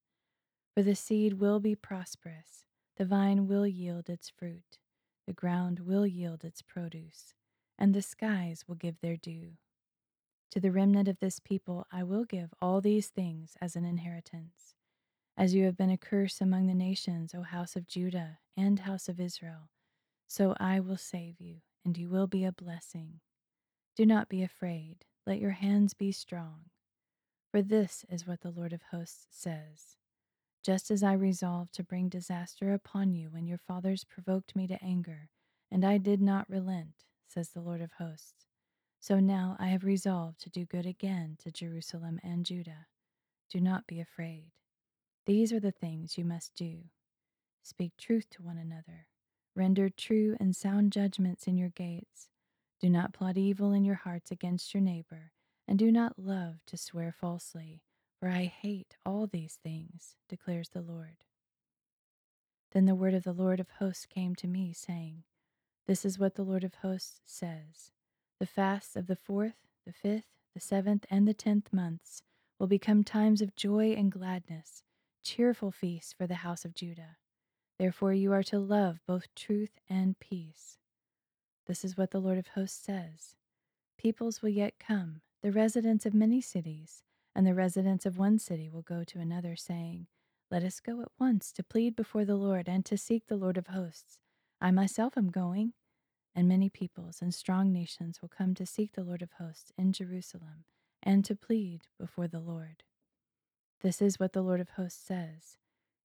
For 0.75 0.83
the 0.83 0.95
seed 0.95 1.35
will 1.35 1.61
be 1.61 1.77
prosperous, 1.77 2.65
the 2.97 3.05
vine 3.05 3.47
will 3.47 3.67
yield 3.67 4.09
its 4.09 4.31
fruit, 4.31 4.79
the 5.27 5.33
ground 5.33 5.81
will 5.81 6.07
yield 6.07 6.43
its 6.43 6.63
produce, 6.63 7.35
and 7.79 7.95
the 7.95 8.03
skies 8.03 8.65
will 8.67 8.77
give 8.77 9.01
their 9.01 9.17
due. 9.17 9.59
To 10.53 10.61
the 10.61 10.73
remnant 10.73 11.09
of 11.09 11.19
this 11.19 11.39
people 11.41 11.87
I 11.93 12.03
will 12.03 12.25
give 12.25 12.55
all 12.63 12.81
these 12.81 13.09
things 13.09 13.57
as 13.61 13.77
an 13.77 13.85
inheritance. 13.85 14.75
As 15.37 15.55
you 15.55 15.65
have 15.65 15.77
been 15.77 15.91
a 15.91 15.99
curse 15.99 16.41
among 16.41 16.67
the 16.67 16.75
nations, 16.75 17.35
O 17.35 17.43
house 17.43 17.77
of 17.77 17.89
Judah 17.89 18.39
and 18.57 18.81
house 18.81 19.09
of 19.09 19.21
Israel, 19.21 19.69
so 20.27 20.55
I 20.59 20.81
will 20.81 20.97
save 20.97 21.41
you, 21.41 21.57
and 21.85 21.99
you 21.99 22.09
will 22.09 22.29
be 22.29 22.45
a 22.45 22.53
blessing. 22.53 23.21
Do 23.97 24.07
not 24.07 24.29
be 24.29 24.43
afraid, 24.43 25.05
let 25.27 25.39
your 25.39 25.53
hands 25.53 25.95
be 25.95 26.13
strong. 26.13 26.71
For 27.51 27.63
this 27.63 28.05
is 28.09 28.27
what 28.27 28.41
the 28.41 28.51
Lord 28.51 28.73
of 28.73 28.83
hosts 28.91 29.27
says 29.31 29.97
Just 30.65 30.91
as 30.91 31.03
I 31.03 31.13
resolved 31.13 31.75
to 31.75 31.85
bring 31.85 32.09
disaster 32.09 32.73
upon 32.73 33.13
you 33.13 33.29
when 33.31 33.47
your 33.47 33.59
fathers 33.59 34.05
provoked 34.05 34.57
me 34.57 34.67
to 34.67 34.83
anger, 34.83 35.29
and 35.71 35.85
I 35.85 35.99
did 35.99 36.21
not 36.21 36.51
relent, 36.51 37.05
says 37.29 37.51
the 37.51 37.61
Lord 37.61 37.81
of 37.81 37.93
hosts 37.99 38.47
so 39.05 39.21
now 39.21 39.55
I 39.59 39.67
have 39.67 39.85
resolved 39.85 40.41
to 40.41 40.49
do 40.49 40.65
good 40.65 40.87
again 40.87 41.37
to 41.41 41.51
Jerusalem 41.53 42.19
and 42.25 42.47
Judah. 42.47 42.87
Do 43.51 43.61
not 43.61 43.87
be 43.87 44.01
afraid. 44.01 44.53
These 45.27 45.53
are 45.53 45.61
the 45.61 45.73
things 45.73 46.17
you 46.17 46.25
must 46.25 46.55
do 46.55 46.85
speak 47.63 47.93
truth 47.99 48.31
to 48.31 48.43
one 48.43 48.57
another, 48.57 49.09
render 49.55 49.91
true 49.91 50.39
and 50.41 50.57
sound 50.57 50.91
judgments 50.91 51.47
in 51.47 51.59
your 51.59 51.69
gates. 51.69 52.31
Do 52.85 52.91
not 52.91 53.15
plot 53.15 53.39
evil 53.39 53.73
in 53.73 53.83
your 53.87 53.95
hearts 53.95 54.31
against 54.31 54.75
your 54.75 54.83
neighbor, 54.83 55.33
and 55.67 55.79
do 55.79 55.91
not 55.91 56.19
love 56.19 56.57
to 56.67 56.77
swear 56.77 57.13
falsely, 57.19 57.81
for 58.21 58.29
I 58.29 58.45
hate 58.45 58.99
all 59.07 59.27
these 59.27 59.55
things, 59.55 60.17
declares 60.29 60.69
the 60.69 60.83
Lord. 60.83 61.25
Then 62.73 62.85
the 62.85 62.95
word 62.95 63.15
of 63.15 63.23
the 63.23 63.33
Lord 63.33 63.59
of 63.59 63.71
hosts 63.79 64.05
came 64.05 64.35
to 64.35 64.47
me, 64.47 64.75
saying, 64.75 65.23
This 65.87 66.05
is 66.05 66.19
what 66.19 66.35
the 66.35 66.43
Lord 66.43 66.63
of 66.63 66.75
hosts 66.75 67.23
says. 67.25 67.91
The 68.39 68.45
fasts 68.45 68.97
of 68.97 69.07
the 69.07 69.17
fourth, 69.17 69.67
the 69.87 69.95
fifth, 69.95 70.29
the 70.53 70.61
seventh, 70.61 71.07
and 71.09 71.27
the 71.27 71.33
tenth 71.33 71.73
months 71.73 72.21
will 72.59 72.67
become 72.67 73.03
times 73.03 73.41
of 73.41 73.57
joy 73.57 73.95
and 73.95 74.13
gladness, 74.13 74.83
cheerful 75.23 75.71
feasts 75.71 76.13
for 76.13 76.27
the 76.27 76.35
house 76.35 76.67
of 76.67 76.75
Judah. 76.75 77.17
Therefore, 77.79 78.13
you 78.13 78.31
are 78.35 78.43
to 78.43 78.59
love 78.59 79.01
both 79.07 79.35
truth 79.35 79.81
and 79.89 80.21
peace. 80.21 80.77
This 81.67 81.85
is 81.85 81.97
what 81.97 82.11
the 82.11 82.21
Lord 82.21 82.39
of 82.39 82.49
hosts 82.49 82.85
says 82.85 83.37
Peoples 83.99 84.43
will 84.43 84.51
yet 84.51 84.75
come, 84.79 85.23
the 85.43 85.53
residents 85.53 86.05
of 86.07 86.15
many 86.15 86.41
cities, 86.41 87.03
and 87.35 87.47
the 87.47 87.55
residents 87.55 88.07
of 88.07 88.19
one 88.19 88.39
city 88.39 88.69
will 88.69 88.83
go 88.83 89.05
to 89.05 89.19
another, 89.19 89.57
saying, 89.57 90.07
Let 90.51 90.63
us 90.63 90.81
go 90.81 91.01
at 91.01 91.09
once 91.19 91.53
to 91.53 91.63
plead 91.63 91.97
before 91.97 92.25
the 92.25 92.37
Lord 92.37 92.69
and 92.69 92.85
to 92.87 92.97
seek 92.97 93.27
the 93.27 93.37
Lord 93.37 93.57
of 93.57 93.69
hosts. 93.69 94.19
I 94.61 94.71
myself 94.71 95.17
am 95.17 95.31
going 95.31 95.73
and 96.35 96.49
many 96.49 96.69
peoples 96.69 97.21
and 97.23 97.33
strong 97.33 97.73
nations 97.73 98.21
will 98.21 98.29
come 98.29 98.55
to 98.55 98.67
seek 98.67 98.93
the 98.93 99.05
Lord 99.05 99.23
of 99.23 99.33
hosts 99.39 99.73
in 99.79 99.93
Jerusalem 99.93 100.65
and 101.03 101.25
to 101.25 101.37
plead 101.37 101.83
before 101.99 102.27
the 102.27 102.41
Lord. 102.41 102.83
This 103.83 104.03
is 104.03 104.19
what 104.19 104.33
the 104.33 104.43
Lord 104.43 104.61
of 104.61 104.71
hosts 104.71 105.05
says. 105.07 105.59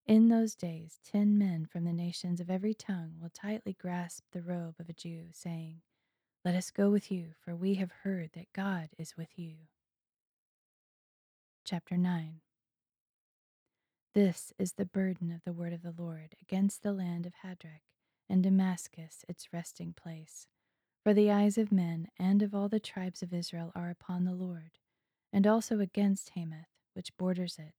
In 0.09 0.29
those 0.29 0.55
days, 0.55 0.97
ten 1.03 1.37
men 1.37 1.67
from 1.67 1.83
the 1.83 1.93
nations 1.93 2.39
of 2.39 2.49
every 2.49 2.73
tongue 2.73 3.17
will 3.21 3.29
tightly 3.29 3.73
grasp 3.79 4.23
the 4.31 4.41
robe 4.41 4.73
of 4.79 4.89
a 4.89 4.93
Jew, 4.93 5.25
saying, 5.33 5.81
Let 6.43 6.55
us 6.55 6.71
go 6.71 6.89
with 6.89 7.11
you, 7.11 7.33
for 7.39 7.55
we 7.55 7.75
have 7.75 7.91
heard 8.01 8.31
that 8.33 8.51
God 8.51 8.89
is 8.97 9.15
with 9.15 9.37
you. 9.37 9.67
Chapter 11.63 11.95
9 11.95 12.41
This 14.15 14.51
is 14.57 14.73
the 14.73 14.85
burden 14.87 15.31
of 15.31 15.43
the 15.43 15.53
word 15.53 15.73
of 15.73 15.83
the 15.83 15.93
Lord 15.95 16.33
against 16.41 16.81
the 16.81 16.91
land 16.91 17.27
of 17.27 17.33
Hadrach 17.43 17.83
and 18.27 18.41
Damascus 18.41 19.23
its 19.29 19.53
resting 19.53 19.93
place. 19.93 20.47
For 21.03 21.13
the 21.13 21.29
eyes 21.29 21.55
of 21.55 21.71
men 21.71 22.07
and 22.17 22.41
of 22.41 22.55
all 22.55 22.67
the 22.67 22.79
tribes 22.79 23.21
of 23.21 23.31
Israel 23.31 23.71
are 23.75 23.91
upon 23.91 24.25
the 24.25 24.33
Lord, 24.33 24.79
and 25.31 25.45
also 25.45 25.79
against 25.79 26.31
Hamath, 26.31 26.69
which 26.95 27.15
borders 27.15 27.57
it, 27.59 27.75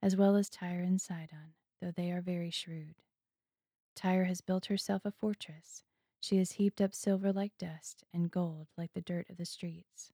as 0.00 0.14
well 0.14 0.36
as 0.36 0.48
Tyre 0.48 0.78
and 0.78 1.00
Sidon, 1.00 1.54
though 1.82 1.90
they 1.90 2.12
are 2.12 2.22
very 2.22 2.50
shrewd. 2.50 2.94
Tyre 3.96 4.24
has 4.24 4.40
built 4.40 4.66
herself 4.66 5.02
a 5.04 5.10
fortress. 5.10 5.82
She 6.20 6.38
has 6.38 6.52
heaped 6.52 6.80
up 6.80 6.94
silver 6.94 7.32
like 7.32 7.58
dust, 7.58 8.04
and 8.14 8.30
gold 8.30 8.68
like 8.78 8.92
the 8.94 9.02
dirt 9.02 9.28
of 9.28 9.36
the 9.36 9.44
streets. 9.44 10.12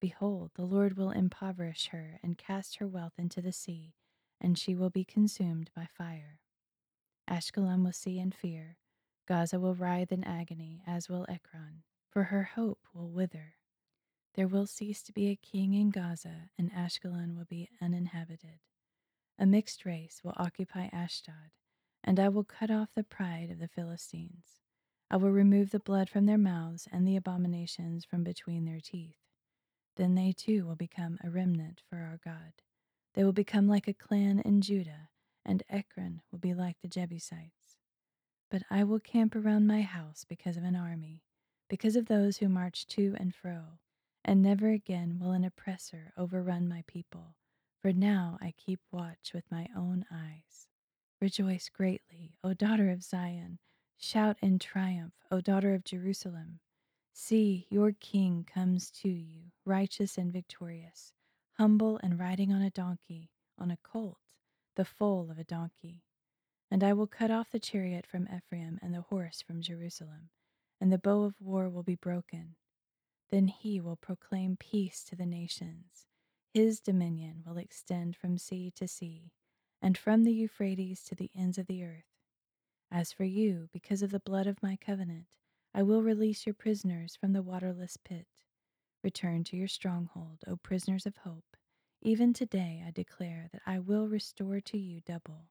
Behold, 0.00 0.50
the 0.54 0.66
Lord 0.66 0.96
will 0.96 1.10
impoverish 1.10 1.88
her 1.88 2.20
and 2.22 2.36
cast 2.36 2.76
her 2.76 2.86
wealth 2.86 3.14
into 3.18 3.40
the 3.40 3.52
sea, 3.52 3.94
and 4.40 4.58
she 4.58 4.74
will 4.74 4.90
be 4.90 5.04
consumed 5.04 5.70
by 5.74 5.86
fire. 5.86 6.40
Ashkelon 7.28 7.82
will 7.82 7.92
see 7.92 8.18
and 8.20 8.34
fear, 8.34 8.76
Gaza 9.26 9.58
will 9.58 9.74
writhe 9.74 10.12
in 10.12 10.24
agony, 10.24 10.82
as 10.86 11.08
will 11.08 11.26
Ekron, 11.28 11.82
for 12.10 12.24
her 12.24 12.44
hope 12.54 12.80
will 12.94 13.10
wither. 13.10 13.56
There 14.34 14.48
will 14.48 14.66
cease 14.66 15.02
to 15.02 15.12
be 15.12 15.28
a 15.28 15.36
king 15.36 15.74
in 15.74 15.90
Gaza, 15.90 16.50
and 16.58 16.72
Ashkelon 16.72 17.36
will 17.36 17.46
be 17.46 17.68
uninhabited. 17.80 18.60
A 19.40 19.46
mixed 19.46 19.84
race 19.84 20.20
will 20.24 20.34
occupy 20.36 20.88
Ashdod, 20.92 21.52
and 22.02 22.18
I 22.18 22.28
will 22.28 22.42
cut 22.42 22.72
off 22.72 22.94
the 22.94 23.04
pride 23.04 23.50
of 23.50 23.60
the 23.60 23.68
Philistines. 23.68 24.58
I 25.10 25.16
will 25.16 25.30
remove 25.30 25.70
the 25.70 25.78
blood 25.78 26.10
from 26.10 26.26
their 26.26 26.36
mouths 26.36 26.88
and 26.90 27.06
the 27.06 27.14
abominations 27.14 28.04
from 28.04 28.24
between 28.24 28.64
their 28.64 28.80
teeth. 28.80 29.16
Then 29.96 30.16
they 30.16 30.32
too 30.32 30.66
will 30.66 30.74
become 30.74 31.18
a 31.22 31.30
remnant 31.30 31.82
for 31.88 31.98
our 31.98 32.18
God. 32.24 32.52
They 33.14 33.22
will 33.22 33.32
become 33.32 33.68
like 33.68 33.86
a 33.86 33.94
clan 33.94 34.40
in 34.40 34.60
Judah, 34.60 35.08
and 35.44 35.62
Ekron 35.68 36.20
will 36.30 36.40
be 36.40 36.52
like 36.52 36.76
the 36.82 36.88
Jebusites. 36.88 37.78
But 38.50 38.64
I 38.70 38.84
will 38.84 39.00
camp 39.00 39.36
around 39.36 39.66
my 39.66 39.82
house 39.82 40.24
because 40.28 40.56
of 40.56 40.64
an 40.64 40.76
army, 40.76 41.22
because 41.68 41.96
of 41.96 42.06
those 42.06 42.38
who 42.38 42.48
march 42.48 42.86
to 42.88 43.14
and 43.18 43.34
fro, 43.34 43.78
and 44.24 44.42
never 44.42 44.70
again 44.70 45.18
will 45.20 45.30
an 45.30 45.44
oppressor 45.44 46.12
overrun 46.16 46.68
my 46.68 46.82
people, 46.86 47.36
for 47.80 47.92
now 47.92 48.38
I 48.40 48.52
keep 48.56 48.80
watch 48.90 49.32
with 49.32 49.44
my 49.50 49.68
own 49.76 50.04
eyes. 50.12 50.66
Rejoice 51.20 51.68
greatly, 51.68 52.36
O 52.42 52.54
daughter 52.54 52.90
of 52.90 53.02
Zion. 53.02 53.58
Shout 53.98 54.36
in 54.40 54.58
triumph, 54.58 55.14
O 55.30 55.40
daughter 55.40 55.74
of 55.74 55.84
Jerusalem. 55.84 56.60
See, 57.12 57.66
your 57.70 57.92
king 57.92 58.44
comes 58.44 58.90
to 59.02 59.08
you, 59.08 59.50
righteous 59.64 60.18
and 60.18 60.32
victorious, 60.32 61.12
humble 61.54 61.98
and 62.02 62.18
riding 62.18 62.52
on 62.52 62.62
a 62.62 62.70
donkey, 62.70 63.30
on 63.58 63.70
a 63.70 63.78
colt, 63.82 64.18
the 64.76 64.84
foal 64.84 65.30
of 65.30 65.38
a 65.38 65.44
donkey. 65.44 66.04
And 66.70 66.84
I 66.84 66.92
will 66.92 67.06
cut 67.06 67.30
off 67.30 67.50
the 67.50 67.58
chariot 67.58 68.06
from 68.06 68.28
Ephraim 68.28 68.78
and 68.82 68.94
the 68.94 69.02
horse 69.02 69.40
from 69.40 69.62
Jerusalem, 69.62 70.30
and 70.80 70.92
the 70.92 70.98
bow 70.98 71.22
of 71.22 71.40
war 71.40 71.68
will 71.68 71.82
be 71.82 71.96
broken. 71.96 72.56
Then 73.30 73.48
he 73.48 73.80
will 73.80 73.96
proclaim 73.96 74.56
peace 74.56 75.04
to 75.04 75.16
the 75.16 75.26
nations. 75.26 76.07
His 76.54 76.80
dominion 76.80 77.42
will 77.46 77.58
extend 77.58 78.16
from 78.16 78.38
sea 78.38 78.70
to 78.76 78.88
sea, 78.88 79.32
and 79.80 79.96
from 79.96 80.24
the 80.24 80.32
Euphrates 80.32 81.04
to 81.04 81.14
the 81.14 81.30
ends 81.36 81.58
of 81.58 81.66
the 81.66 81.84
earth. 81.84 82.04
As 82.90 83.12
for 83.12 83.24
you, 83.24 83.68
because 83.72 84.02
of 84.02 84.10
the 84.10 84.20
blood 84.20 84.46
of 84.46 84.62
my 84.62 84.76
covenant, 84.76 85.26
I 85.74 85.82
will 85.82 86.02
release 86.02 86.46
your 86.46 86.54
prisoners 86.54 87.16
from 87.16 87.32
the 87.32 87.42
waterless 87.42 87.96
pit, 87.96 88.26
Return 89.04 89.44
to 89.44 89.56
your 89.56 89.68
stronghold, 89.68 90.38
O 90.46 90.56
prisoners 90.56 91.06
of 91.06 91.18
hope. 91.18 91.56
Even 92.02 92.32
today 92.32 92.82
I 92.86 92.90
declare 92.90 93.48
that 93.52 93.62
I 93.66 93.78
will 93.78 94.08
restore 94.08 94.60
to 94.60 94.78
you 94.78 95.00
double. 95.00 95.50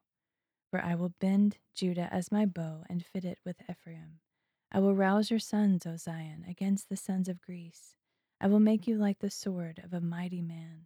For 0.69 0.81
I 0.83 0.95
will 0.95 1.13
bend 1.19 1.57
Judah 1.73 2.09
as 2.11 2.31
my 2.31 2.45
bow 2.45 2.83
and 2.89 3.05
fit 3.05 3.23
it 3.23 3.39
with 3.45 3.61
Ephraim. 3.69 4.19
I 4.71 4.79
will 4.79 4.95
rouse 4.95 5.29
your 5.29 5.39
sons, 5.39 5.85
O 5.85 5.95
Zion, 5.95 6.45
against 6.47 6.89
the 6.89 6.97
sons 6.97 7.29
of 7.29 7.41
Greece. 7.41 7.96
I 8.39 8.47
will 8.47 8.59
make 8.59 8.87
you 8.87 8.97
like 8.97 9.19
the 9.19 9.31
sword 9.31 9.81
of 9.83 9.93
a 9.93 10.01
mighty 10.01 10.41
man. 10.41 10.85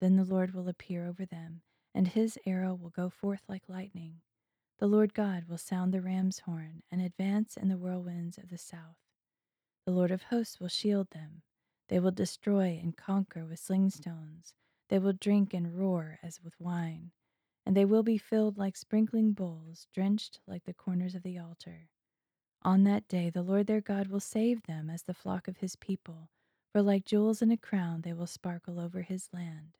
Then 0.00 0.16
the 0.16 0.24
Lord 0.24 0.54
will 0.54 0.68
appear 0.68 1.04
over 1.04 1.26
them, 1.26 1.62
and 1.92 2.06
his 2.06 2.38
arrow 2.46 2.74
will 2.74 2.90
go 2.90 3.10
forth 3.10 3.42
like 3.48 3.68
lightning. 3.68 4.20
The 4.78 4.86
Lord 4.86 5.12
God 5.12 5.44
will 5.48 5.58
sound 5.58 5.92
the 5.92 6.02
ram's 6.02 6.40
horn 6.40 6.82
and 6.90 7.02
advance 7.02 7.56
in 7.56 7.68
the 7.68 7.78
whirlwinds 7.78 8.38
of 8.38 8.50
the 8.50 8.58
south. 8.58 8.96
The 9.86 9.92
Lord 9.92 10.10
of 10.10 10.24
hosts 10.24 10.60
will 10.60 10.68
shield 10.68 11.10
them. 11.10 11.42
They 11.88 11.98
will 11.98 12.10
destroy 12.12 12.78
and 12.80 12.96
conquer 12.96 13.44
with 13.44 13.58
sling 13.58 13.90
stones. 13.90 14.54
They 14.88 14.98
will 15.00 15.14
drink 15.14 15.52
and 15.52 15.76
roar 15.76 16.18
as 16.22 16.42
with 16.42 16.60
wine, 16.60 17.10
and 17.64 17.76
they 17.76 17.84
will 17.84 18.02
be 18.04 18.18
filled 18.18 18.56
like 18.56 18.76
sprinkling 18.76 19.32
bowls, 19.32 19.88
drenched 19.92 20.40
like 20.46 20.64
the 20.64 20.74
corners 20.74 21.14
of 21.16 21.22
the 21.22 21.38
altar. 21.38 21.88
On 22.62 22.84
that 22.84 23.08
day, 23.08 23.30
the 23.30 23.42
Lord 23.42 23.66
their 23.66 23.80
God 23.80 24.08
will 24.08 24.20
save 24.20 24.62
them 24.64 24.90
as 24.90 25.02
the 25.02 25.14
flock 25.14 25.48
of 25.48 25.58
his 25.58 25.76
people, 25.76 26.30
for 26.76 26.82
like 26.82 27.06
jewels 27.06 27.40
in 27.40 27.50
a 27.50 27.56
crown, 27.56 28.02
they 28.02 28.12
will 28.12 28.26
sparkle 28.26 28.78
over 28.78 29.00
his 29.00 29.30
land. 29.32 29.78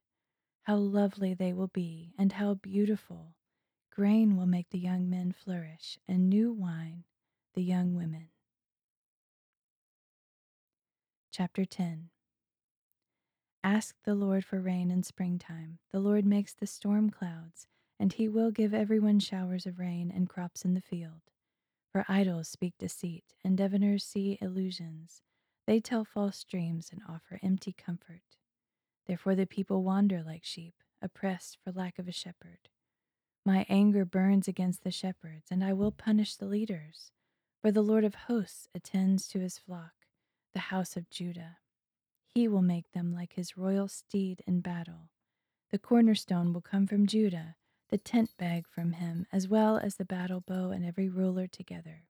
How 0.62 0.76
lovely 0.76 1.34
they 1.34 1.52
will 1.52 1.66
be, 1.66 2.14
and 2.16 2.32
how 2.32 2.54
beautiful! 2.54 3.34
Grain 3.90 4.34
will 4.34 4.46
make 4.46 4.70
the 4.70 4.78
young 4.78 5.10
men 5.10 5.32
flourish, 5.32 5.98
and 6.08 6.30
new 6.30 6.54
wine 6.54 7.04
the 7.52 7.62
young 7.62 7.94
women. 7.94 8.28
Chapter 11.30 11.66
10 11.66 12.08
Ask 13.62 13.96
the 14.04 14.14
Lord 14.14 14.46
for 14.46 14.58
rain 14.58 14.90
in 14.90 15.02
springtime. 15.02 15.76
The 15.92 16.00
Lord 16.00 16.24
makes 16.24 16.54
the 16.54 16.66
storm 16.66 17.10
clouds, 17.10 17.66
and 18.00 18.14
he 18.14 18.26
will 18.26 18.50
give 18.50 18.72
everyone 18.72 19.20
showers 19.20 19.66
of 19.66 19.78
rain 19.78 20.10
and 20.10 20.30
crops 20.30 20.64
in 20.64 20.72
the 20.72 20.80
field. 20.80 21.30
For 21.92 22.06
idols 22.08 22.48
speak 22.48 22.72
deceit, 22.78 23.34
and 23.44 23.54
diviners 23.54 24.02
see 24.02 24.38
illusions. 24.40 25.20
They 25.66 25.80
tell 25.80 26.04
false 26.04 26.44
dreams 26.44 26.90
and 26.92 27.02
offer 27.08 27.40
empty 27.42 27.72
comfort. 27.72 28.22
Therefore 29.06 29.34
the 29.34 29.46
people 29.46 29.82
wander 29.82 30.22
like 30.22 30.44
sheep, 30.44 30.74
oppressed 31.02 31.58
for 31.62 31.72
lack 31.72 31.98
of 31.98 32.08
a 32.08 32.12
shepherd. 32.12 32.68
My 33.44 33.66
anger 33.68 34.04
burns 34.04 34.48
against 34.48 34.82
the 34.82 34.90
shepherds, 34.90 35.50
and 35.50 35.62
I 35.62 35.72
will 35.72 35.92
punish 35.92 36.36
the 36.36 36.46
leaders. 36.46 37.10
For 37.60 37.70
the 37.70 37.82
Lord 37.82 38.04
of 38.04 38.14
hosts 38.14 38.68
attends 38.74 39.28
to 39.28 39.40
his 39.40 39.58
flock, 39.58 39.92
the 40.52 40.60
house 40.60 40.96
of 40.96 41.10
Judah. 41.10 41.58
He 42.34 42.48
will 42.48 42.62
make 42.62 42.92
them 42.92 43.12
like 43.12 43.34
his 43.34 43.56
royal 43.56 43.88
steed 43.88 44.42
in 44.46 44.60
battle. 44.60 45.10
The 45.70 45.78
cornerstone 45.78 46.52
will 46.52 46.60
come 46.60 46.86
from 46.86 47.06
Judah, 47.06 47.56
the 47.88 47.98
tent 47.98 48.36
bag 48.36 48.66
from 48.68 48.92
him, 48.92 49.26
as 49.32 49.48
well 49.48 49.78
as 49.78 49.96
the 49.96 50.04
battle 50.04 50.40
bow 50.40 50.70
and 50.70 50.84
every 50.84 51.08
ruler 51.08 51.46
together. 51.46 52.04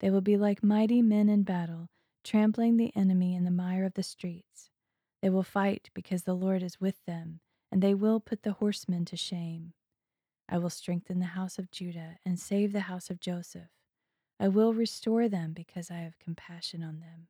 They 0.00 0.10
will 0.10 0.20
be 0.20 0.36
like 0.36 0.62
mighty 0.62 1.00
men 1.00 1.28
in 1.28 1.42
battle, 1.42 1.90
trampling 2.24 2.76
the 2.76 2.92
enemy 2.96 3.34
in 3.34 3.44
the 3.44 3.50
mire 3.50 3.84
of 3.84 3.94
the 3.94 4.02
streets. 4.02 4.70
They 5.22 5.30
will 5.30 5.42
fight 5.42 5.90
because 5.94 6.24
the 6.24 6.34
Lord 6.34 6.62
is 6.62 6.80
with 6.80 7.04
them, 7.06 7.40
and 7.70 7.82
they 7.82 7.94
will 7.94 8.20
put 8.20 8.42
the 8.42 8.54
horsemen 8.54 9.04
to 9.06 9.16
shame. 9.16 9.74
I 10.48 10.58
will 10.58 10.70
strengthen 10.70 11.20
the 11.20 11.26
house 11.26 11.58
of 11.58 11.70
Judah 11.70 12.18
and 12.24 12.38
save 12.38 12.72
the 12.72 12.80
house 12.80 13.10
of 13.10 13.20
Joseph. 13.20 13.70
I 14.38 14.48
will 14.48 14.74
restore 14.74 15.28
them 15.28 15.52
because 15.52 15.90
I 15.90 15.96
have 15.96 16.18
compassion 16.18 16.82
on 16.82 17.00
them, 17.00 17.28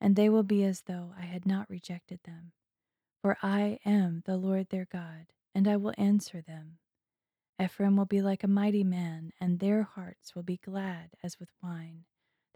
and 0.00 0.16
they 0.16 0.28
will 0.28 0.42
be 0.42 0.64
as 0.64 0.82
though 0.82 1.12
I 1.18 1.22
had 1.22 1.46
not 1.46 1.70
rejected 1.70 2.20
them. 2.24 2.52
For 3.22 3.36
I 3.42 3.78
am 3.84 4.22
the 4.24 4.36
Lord 4.36 4.68
their 4.70 4.86
God, 4.90 5.26
and 5.54 5.68
I 5.68 5.76
will 5.76 5.94
answer 5.98 6.40
them. 6.40 6.78
Ephraim 7.62 7.96
will 7.96 8.06
be 8.06 8.20
like 8.20 8.44
a 8.44 8.48
mighty 8.48 8.84
man, 8.84 9.32
and 9.40 9.58
their 9.58 9.82
hearts 9.82 10.34
will 10.34 10.42
be 10.42 10.58
glad 10.58 11.10
as 11.22 11.38
with 11.38 11.50
wine. 11.62 12.04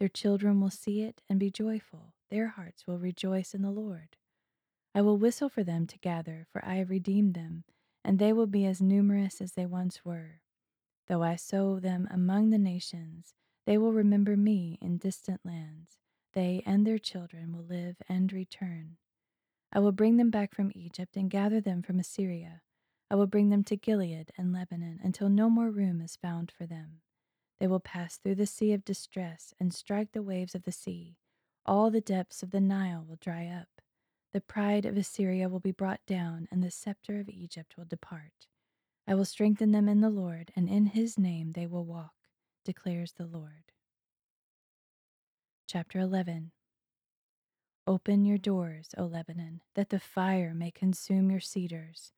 Their 0.00 0.08
children 0.08 0.62
will 0.62 0.70
see 0.70 1.02
it 1.02 1.20
and 1.28 1.38
be 1.38 1.50
joyful. 1.50 2.14
Their 2.30 2.48
hearts 2.48 2.86
will 2.86 2.98
rejoice 2.98 3.54
in 3.54 3.60
the 3.60 3.70
Lord. 3.70 4.16
I 4.94 5.02
will 5.02 5.18
whistle 5.18 5.50
for 5.50 5.62
them 5.62 5.86
to 5.86 5.98
gather, 5.98 6.46
for 6.50 6.64
I 6.64 6.76
have 6.76 6.88
redeemed 6.88 7.34
them, 7.34 7.64
and 8.02 8.18
they 8.18 8.32
will 8.32 8.46
be 8.46 8.64
as 8.64 8.80
numerous 8.80 9.42
as 9.42 9.52
they 9.52 9.66
once 9.66 10.02
were. 10.02 10.40
Though 11.06 11.22
I 11.22 11.36
sow 11.36 11.78
them 11.78 12.08
among 12.10 12.48
the 12.48 12.58
nations, 12.58 13.34
they 13.66 13.76
will 13.76 13.92
remember 13.92 14.38
me 14.38 14.78
in 14.80 14.96
distant 14.96 15.44
lands. 15.44 15.98
They 16.32 16.62
and 16.64 16.86
their 16.86 16.98
children 16.98 17.52
will 17.52 17.64
live 17.64 17.96
and 18.08 18.32
return. 18.32 18.96
I 19.70 19.80
will 19.80 19.92
bring 19.92 20.16
them 20.16 20.30
back 20.30 20.54
from 20.54 20.72
Egypt 20.74 21.14
and 21.14 21.28
gather 21.28 21.60
them 21.60 21.82
from 21.82 22.00
Assyria. 22.00 22.62
I 23.10 23.16
will 23.16 23.26
bring 23.26 23.50
them 23.50 23.64
to 23.64 23.76
Gilead 23.76 24.32
and 24.38 24.50
Lebanon 24.50 24.98
until 25.02 25.28
no 25.28 25.50
more 25.50 25.70
room 25.70 26.00
is 26.00 26.16
found 26.16 26.50
for 26.56 26.64
them. 26.64 27.02
They 27.60 27.66
will 27.66 27.80
pass 27.80 28.16
through 28.16 28.36
the 28.36 28.46
sea 28.46 28.72
of 28.72 28.86
distress 28.86 29.52
and 29.60 29.72
strike 29.72 30.12
the 30.12 30.22
waves 30.22 30.54
of 30.54 30.62
the 30.62 30.72
sea. 30.72 31.18
All 31.66 31.90
the 31.90 32.00
depths 32.00 32.42
of 32.42 32.50
the 32.50 32.60
Nile 32.60 33.04
will 33.06 33.18
dry 33.20 33.46
up. 33.46 33.68
The 34.32 34.40
pride 34.40 34.86
of 34.86 34.96
Assyria 34.96 35.48
will 35.48 35.60
be 35.60 35.70
brought 35.70 36.00
down, 36.06 36.48
and 36.50 36.62
the 36.62 36.70
scepter 36.70 37.20
of 37.20 37.28
Egypt 37.28 37.76
will 37.76 37.84
depart. 37.84 38.46
I 39.06 39.14
will 39.14 39.26
strengthen 39.26 39.72
them 39.72 39.88
in 39.88 40.00
the 40.00 40.08
Lord, 40.08 40.52
and 40.56 40.68
in 40.68 40.86
his 40.86 41.18
name 41.18 41.52
they 41.52 41.66
will 41.66 41.84
walk, 41.84 42.14
declares 42.64 43.12
the 43.12 43.26
Lord. 43.26 43.72
Chapter 45.66 45.98
11 45.98 46.52
Open 47.86 48.24
your 48.24 48.38
doors, 48.38 48.88
O 48.96 49.04
Lebanon, 49.04 49.62
that 49.74 49.90
the 49.90 50.00
fire 50.00 50.54
may 50.54 50.70
consume 50.70 51.30
your 51.30 51.40
cedars. 51.40 52.12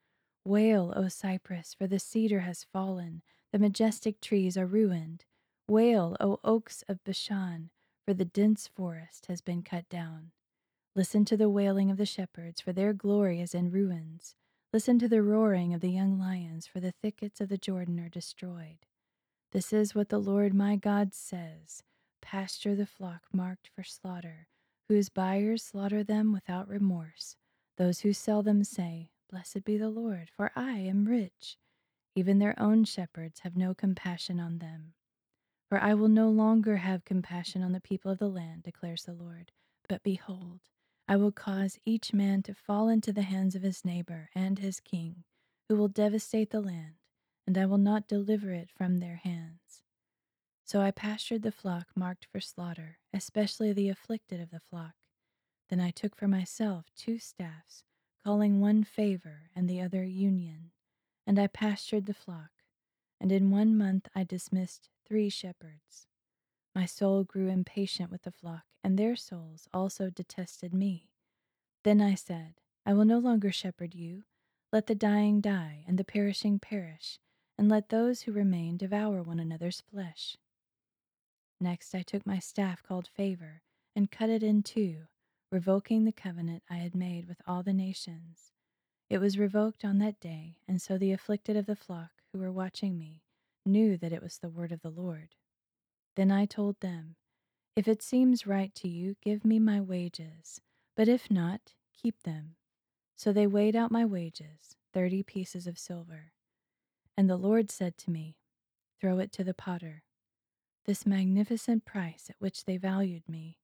Wail, 0.44 0.92
O 0.94 1.08
cypress, 1.08 1.74
for 1.74 1.86
the 1.86 1.98
cedar 1.98 2.40
has 2.40 2.66
fallen, 2.72 3.22
the 3.52 3.58
majestic 3.58 4.20
trees 4.20 4.56
are 4.56 4.66
ruined. 4.66 5.24
Wail, 5.68 6.16
O 6.20 6.40
oaks 6.44 6.82
of 6.88 7.02
Bashan, 7.04 7.70
for 8.04 8.14
the 8.14 8.24
dense 8.24 8.66
forest 8.68 9.26
has 9.26 9.40
been 9.40 9.62
cut 9.62 9.88
down. 9.88 10.32
Listen 10.94 11.24
to 11.24 11.36
the 11.36 11.48
wailing 11.48 11.90
of 11.90 11.96
the 11.96 12.06
shepherds, 12.06 12.60
for 12.60 12.72
their 12.72 12.92
glory 12.92 13.40
is 13.40 13.54
in 13.54 13.70
ruins. 13.70 14.34
Listen 14.72 14.98
to 14.98 15.08
the 15.08 15.22
roaring 15.22 15.72
of 15.72 15.80
the 15.80 15.90
young 15.90 16.18
lions, 16.18 16.66
for 16.66 16.80
the 16.80 16.92
thickets 16.92 17.40
of 17.40 17.48
the 17.48 17.58
Jordan 17.58 18.00
are 18.00 18.08
destroyed. 18.08 18.86
This 19.52 19.72
is 19.72 19.94
what 19.94 20.08
the 20.08 20.18
Lord 20.18 20.54
my 20.54 20.76
God 20.76 21.14
says 21.14 21.82
Pasture 22.20 22.74
the 22.74 22.86
flock 22.86 23.22
marked 23.32 23.68
for 23.74 23.82
slaughter, 23.82 24.48
whose 24.88 25.08
buyers 25.08 25.62
slaughter 25.62 26.02
them 26.02 26.32
without 26.32 26.68
remorse. 26.68 27.36
Those 27.76 28.00
who 28.00 28.12
sell 28.12 28.42
them 28.42 28.64
say, 28.64 29.10
Blessed 29.30 29.64
be 29.64 29.76
the 29.76 29.90
Lord, 29.90 30.30
for 30.34 30.52
I 30.54 30.78
am 30.78 31.06
rich. 31.06 31.56
Even 32.14 32.38
their 32.38 32.58
own 32.60 32.84
shepherds 32.84 33.40
have 33.40 33.56
no 33.56 33.74
compassion 33.74 34.38
on 34.38 34.58
them. 34.58 34.94
For 35.72 35.82
I 35.82 35.94
will 35.94 36.08
no 36.08 36.28
longer 36.28 36.76
have 36.76 37.06
compassion 37.06 37.62
on 37.62 37.72
the 37.72 37.80
people 37.80 38.10
of 38.10 38.18
the 38.18 38.28
land, 38.28 38.62
declares 38.62 39.04
the 39.04 39.14
Lord. 39.14 39.52
But 39.88 40.02
behold, 40.02 40.60
I 41.08 41.16
will 41.16 41.32
cause 41.32 41.78
each 41.86 42.12
man 42.12 42.42
to 42.42 42.52
fall 42.52 42.90
into 42.90 43.10
the 43.10 43.22
hands 43.22 43.54
of 43.54 43.62
his 43.62 43.82
neighbor 43.82 44.28
and 44.34 44.58
his 44.58 44.80
king, 44.80 45.24
who 45.70 45.76
will 45.76 45.88
devastate 45.88 46.50
the 46.50 46.60
land, 46.60 46.96
and 47.46 47.56
I 47.56 47.64
will 47.64 47.78
not 47.78 48.06
deliver 48.06 48.52
it 48.52 48.68
from 48.68 48.98
their 48.98 49.16
hands. 49.24 49.80
So 50.66 50.82
I 50.82 50.90
pastured 50.90 51.40
the 51.40 51.50
flock 51.50 51.86
marked 51.96 52.26
for 52.30 52.38
slaughter, 52.38 52.98
especially 53.14 53.72
the 53.72 53.88
afflicted 53.88 54.42
of 54.42 54.50
the 54.50 54.60
flock. 54.60 54.96
Then 55.70 55.80
I 55.80 55.90
took 55.90 56.14
for 56.14 56.28
myself 56.28 56.90
two 56.94 57.18
staffs 57.18 57.84
calling 58.22 58.60
one 58.60 58.84
favor 58.84 59.48
and 59.56 59.70
the 59.70 59.80
other 59.80 60.04
union. 60.04 60.72
And 61.26 61.38
I 61.38 61.46
pastured 61.46 62.04
the 62.04 62.12
flock, 62.12 62.50
and 63.22 63.30
in 63.30 63.52
one 63.52 63.78
month 63.78 64.08
I 64.16 64.24
dismissed 64.24 64.88
three 65.06 65.28
shepherds. 65.28 66.08
My 66.74 66.86
soul 66.86 67.22
grew 67.22 67.48
impatient 67.48 68.10
with 68.10 68.22
the 68.22 68.32
flock, 68.32 68.64
and 68.82 68.98
their 68.98 69.14
souls 69.14 69.68
also 69.72 70.10
detested 70.10 70.74
me. 70.74 71.08
Then 71.84 72.00
I 72.00 72.16
said, 72.16 72.54
I 72.84 72.94
will 72.94 73.04
no 73.04 73.20
longer 73.20 73.52
shepherd 73.52 73.94
you. 73.94 74.24
Let 74.72 74.88
the 74.88 74.96
dying 74.96 75.40
die, 75.40 75.84
and 75.86 75.98
the 75.98 76.04
perishing 76.04 76.58
perish, 76.58 77.20
and 77.56 77.68
let 77.68 77.90
those 77.90 78.22
who 78.22 78.32
remain 78.32 78.76
devour 78.76 79.22
one 79.22 79.38
another's 79.38 79.80
flesh. 79.80 80.36
Next 81.60 81.94
I 81.94 82.02
took 82.02 82.26
my 82.26 82.40
staff 82.40 82.82
called 82.82 83.06
favor, 83.06 83.62
and 83.94 84.10
cut 84.10 84.30
it 84.30 84.42
in 84.42 84.64
two 84.64 85.06
revoking 85.52 86.04
the 86.04 86.12
covenant 86.12 86.62
I 86.70 86.76
had 86.76 86.94
made 86.94 87.28
with 87.28 87.42
all 87.46 87.62
the 87.62 87.74
nations. 87.74 88.50
It 89.10 89.18
was 89.18 89.38
revoked 89.38 89.84
on 89.84 89.98
that 89.98 90.18
day, 90.18 90.56
and 90.66 90.80
so 90.80 90.96
the 90.96 91.12
afflicted 91.12 91.58
of 91.58 91.66
the 91.66 91.76
flock 91.76 92.21
who 92.32 92.38
were 92.40 92.52
watching 92.52 92.98
me 92.98 93.22
knew 93.66 93.96
that 93.98 94.12
it 94.12 94.22
was 94.22 94.38
the 94.38 94.50
word 94.50 94.72
of 94.72 94.82
the 94.82 94.90
Lord. 94.90 95.34
Then 96.16 96.30
I 96.32 96.46
told 96.46 96.80
them, 96.80 97.16
If 97.76 97.88
it 97.88 98.02
seems 98.02 98.46
right 98.46 98.74
to 98.76 98.88
you, 98.88 99.16
give 99.22 99.44
me 99.44 99.58
my 99.58 99.80
wages, 99.80 100.60
but 100.96 101.08
if 101.08 101.30
not, 101.30 101.74
keep 101.94 102.22
them. 102.24 102.56
So 103.16 103.32
they 103.32 103.46
weighed 103.46 103.76
out 103.76 103.92
my 103.92 104.04
wages, 104.04 104.76
thirty 104.92 105.22
pieces 105.22 105.66
of 105.66 105.78
silver. 105.78 106.32
And 107.16 107.30
the 107.30 107.36
Lord 107.36 107.70
said 107.70 107.98
to 107.98 108.10
me, 108.10 108.36
Throw 109.00 109.18
it 109.20 109.32
to 109.32 109.44
the 109.44 109.54
potter. 109.54 110.02
This 110.86 111.06
magnificent 111.06 111.84
price 111.84 112.26
at 112.30 112.36
which 112.40 112.64
they 112.64 112.76
valued 112.78 113.28
me 113.28 113.58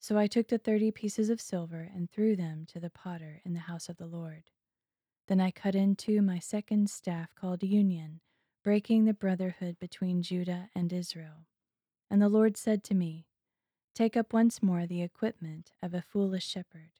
So 0.00 0.18
I 0.18 0.26
took 0.26 0.48
the 0.48 0.58
thirty 0.58 0.90
pieces 0.90 1.30
of 1.30 1.40
silver 1.40 1.90
and 1.94 2.10
threw 2.10 2.36
them 2.36 2.66
to 2.68 2.80
the 2.80 2.90
potter 2.90 3.40
in 3.44 3.54
the 3.54 3.60
house 3.60 3.88
of 3.88 3.96
the 3.98 4.06
Lord. 4.06 4.44
Then 5.30 5.40
I 5.40 5.52
cut 5.52 5.74
in 5.74 5.94
two 5.94 6.20
my 6.20 6.40
second 6.40 6.90
staff 6.90 7.34
called 7.36 7.62
Union, 7.62 8.20
breaking 8.64 9.04
the 9.06 9.14
brotherhood 9.14 9.78
between 9.78 10.22
Judah 10.22 10.68
and 10.74 10.92
Israel. 10.92 11.46
And 12.10 12.20
the 12.20 12.28
Lord 12.28 12.58
said 12.58 12.84
to 12.84 12.94
me, 12.94 13.28
Take 13.94 14.16
up 14.16 14.34
once 14.34 14.62
more 14.62 14.86
the 14.86 15.00
equipment 15.00 15.72
of 15.82 15.94
a 15.94 16.02
foolish 16.02 16.46
shepherd. 16.46 16.90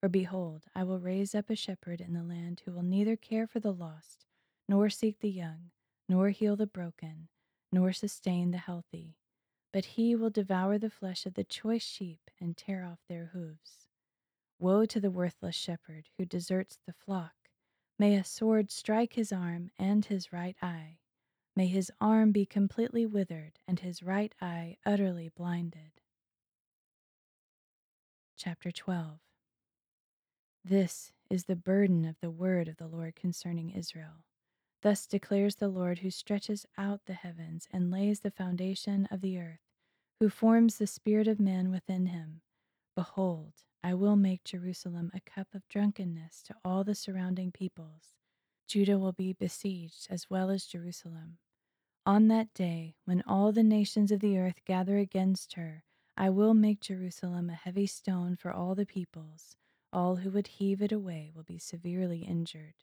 For 0.00 0.08
behold, 0.08 0.64
I 0.74 0.82
will 0.82 1.00
raise 1.00 1.34
up 1.34 1.48
a 1.48 1.56
shepherd 1.56 2.00
in 2.02 2.12
the 2.12 2.22
land 2.22 2.62
who 2.64 2.72
will 2.72 2.82
neither 2.82 3.16
care 3.16 3.46
for 3.46 3.60
the 3.60 3.72
lost, 3.72 4.26
nor 4.68 4.90
seek 4.90 5.20
the 5.20 5.30
young, 5.30 5.70
nor 6.08 6.30
heal 6.30 6.56
the 6.56 6.66
broken, 6.66 7.28
nor 7.72 7.92
sustain 7.92 8.50
the 8.50 8.58
healthy 8.58 9.16
but 9.72 9.84
he 9.84 10.14
will 10.16 10.30
devour 10.30 10.78
the 10.78 10.88
flesh 10.88 11.26
of 11.26 11.34
the 11.34 11.44
choice 11.44 11.84
sheep 11.84 12.30
and 12.40 12.56
tear 12.56 12.82
off 12.84 13.00
their 13.08 13.30
hooves. 13.34 13.86
Woe 14.58 14.86
to 14.86 15.00
the 15.00 15.10
worthless 15.10 15.54
shepherd 15.54 16.08
who 16.16 16.24
deserts 16.24 16.78
the 16.86 16.94
flock. 16.94 17.45
May 17.98 18.14
a 18.16 18.24
sword 18.24 18.70
strike 18.70 19.14
his 19.14 19.32
arm 19.32 19.70
and 19.78 20.04
his 20.04 20.32
right 20.32 20.56
eye. 20.60 20.98
May 21.54 21.66
his 21.66 21.90
arm 22.00 22.32
be 22.32 22.44
completely 22.44 23.06
withered 23.06 23.58
and 23.66 23.80
his 23.80 24.02
right 24.02 24.34
eye 24.40 24.76
utterly 24.84 25.30
blinded. 25.34 25.92
Chapter 28.36 28.70
12 28.70 29.18
This 30.62 31.12
is 31.30 31.44
the 31.44 31.56
burden 31.56 32.04
of 32.04 32.16
the 32.20 32.30
word 32.30 32.68
of 32.68 32.76
the 32.76 32.86
Lord 32.86 33.16
concerning 33.16 33.70
Israel. 33.70 34.24
Thus 34.82 35.06
declares 35.06 35.56
the 35.56 35.68
Lord 35.68 36.00
who 36.00 36.10
stretches 36.10 36.66
out 36.76 37.06
the 37.06 37.14
heavens 37.14 37.66
and 37.72 37.90
lays 37.90 38.20
the 38.20 38.30
foundation 38.30 39.08
of 39.10 39.22
the 39.22 39.38
earth 39.38 39.60
who 40.20 40.28
forms 40.28 40.76
the 40.76 40.86
spirit 40.86 41.28
of 41.28 41.40
man 41.40 41.70
within 41.70 42.06
him. 42.06 42.40
Behold, 42.94 43.52
I 43.86 43.94
will 43.94 44.16
make 44.16 44.42
Jerusalem 44.42 45.12
a 45.14 45.20
cup 45.20 45.54
of 45.54 45.68
drunkenness 45.68 46.42
to 46.48 46.56
all 46.64 46.82
the 46.82 46.96
surrounding 46.96 47.52
peoples. 47.52 48.16
Judah 48.66 48.98
will 48.98 49.12
be 49.12 49.32
besieged 49.32 50.08
as 50.10 50.28
well 50.28 50.50
as 50.50 50.66
Jerusalem. 50.66 51.38
On 52.04 52.26
that 52.26 52.52
day, 52.52 52.96
when 53.04 53.22
all 53.28 53.52
the 53.52 53.62
nations 53.62 54.10
of 54.10 54.18
the 54.18 54.38
earth 54.38 54.64
gather 54.64 54.98
against 54.98 55.52
her, 55.52 55.84
I 56.16 56.30
will 56.30 56.52
make 56.52 56.80
Jerusalem 56.80 57.48
a 57.48 57.54
heavy 57.54 57.86
stone 57.86 58.34
for 58.34 58.50
all 58.50 58.74
the 58.74 58.86
peoples. 58.86 59.54
All 59.92 60.16
who 60.16 60.30
would 60.30 60.48
heave 60.48 60.82
it 60.82 60.90
away 60.90 61.30
will 61.32 61.44
be 61.44 61.58
severely 61.58 62.24
injured. 62.24 62.74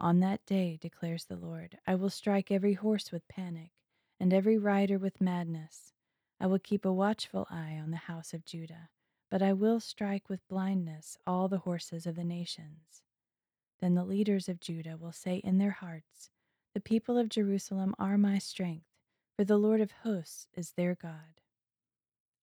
On 0.00 0.20
that 0.20 0.46
day, 0.46 0.78
declares 0.80 1.26
the 1.26 1.36
Lord, 1.36 1.76
I 1.86 1.94
will 1.94 2.08
strike 2.08 2.50
every 2.50 2.72
horse 2.72 3.12
with 3.12 3.28
panic, 3.28 3.72
and 4.18 4.32
every 4.32 4.56
rider 4.56 4.98
with 4.98 5.20
madness. 5.20 5.92
I 6.40 6.46
will 6.46 6.58
keep 6.58 6.86
a 6.86 6.92
watchful 6.92 7.46
eye 7.50 7.78
on 7.78 7.90
the 7.90 7.98
house 8.08 8.32
of 8.32 8.46
Judah, 8.46 8.88
but 9.32 9.40
I 9.40 9.54
will 9.54 9.80
strike 9.80 10.28
with 10.28 10.46
blindness 10.46 11.16
all 11.26 11.48
the 11.48 11.60
horses 11.60 12.06
of 12.06 12.16
the 12.16 12.22
nations. 12.22 13.02
Then 13.80 13.94
the 13.94 14.04
leaders 14.04 14.46
of 14.46 14.60
Judah 14.60 14.98
will 14.98 15.10
say 15.10 15.36
in 15.36 15.56
their 15.56 15.70
hearts, 15.70 16.28
The 16.74 16.82
people 16.82 17.16
of 17.16 17.30
Jerusalem 17.30 17.94
are 17.98 18.18
my 18.18 18.36
strength, 18.36 18.84
for 19.34 19.44
the 19.44 19.56
Lord 19.56 19.80
of 19.80 19.90
hosts 20.02 20.48
is 20.52 20.72
their 20.72 20.94
God. 20.94 21.40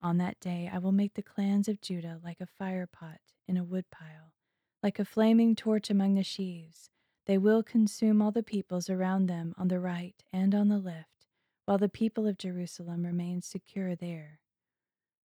On 0.02 0.18
that 0.18 0.40
day 0.40 0.68
I 0.74 0.80
will 0.80 0.92
make 0.92 1.14
the 1.14 1.22
clans 1.22 1.68
of 1.68 1.80
Judah 1.80 2.20
like 2.24 2.42
a 2.42 2.48
fire 2.48 2.88
pot 2.88 3.22
in 3.48 3.56
a 3.56 3.64
woodpile, 3.64 4.34
like 4.82 4.98
a 4.98 5.06
flaming 5.06 5.56
torch 5.56 5.92
among 5.92 6.16
the 6.16 6.24
sheaves. 6.24 6.90
They 7.28 7.38
will 7.38 7.62
consume 7.62 8.20
all 8.20 8.32
the 8.32 8.42
peoples 8.42 8.90
around 8.90 9.28
them 9.28 9.54
on 9.60 9.68
the 9.68 9.80
right 9.80 10.16
and 10.34 10.56
on 10.56 10.70
the 10.70 10.80
left 10.80 11.28
while 11.66 11.78
the 11.78 11.88
people 11.88 12.26
of 12.26 12.40
Jerusalem 12.40 13.06
remain 13.06 13.44
secure 13.44 13.96
there. 13.96 14.40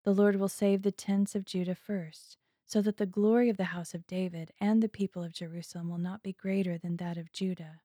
The 0.04 0.12
Lord 0.12 0.36
will 0.36 0.48
save 0.48 0.82
the 0.82 0.92
tents 0.92 1.34
of 1.34 1.46
Judah 1.46 1.74
first, 1.74 2.36
so 2.66 2.82
that 2.82 2.98
the 2.98 3.06
glory 3.06 3.48
of 3.48 3.56
the 3.56 3.64
house 3.64 3.94
of 3.94 4.06
David 4.06 4.52
and 4.60 4.82
the 4.82 4.88
people 4.88 5.22
of 5.22 5.32
Jerusalem 5.32 5.88
will 5.88 5.98
not 5.98 6.22
be 6.22 6.32
greater 6.32 6.76
than 6.76 6.96
that 6.98 7.16
of 7.16 7.32
Judah. 7.32 7.80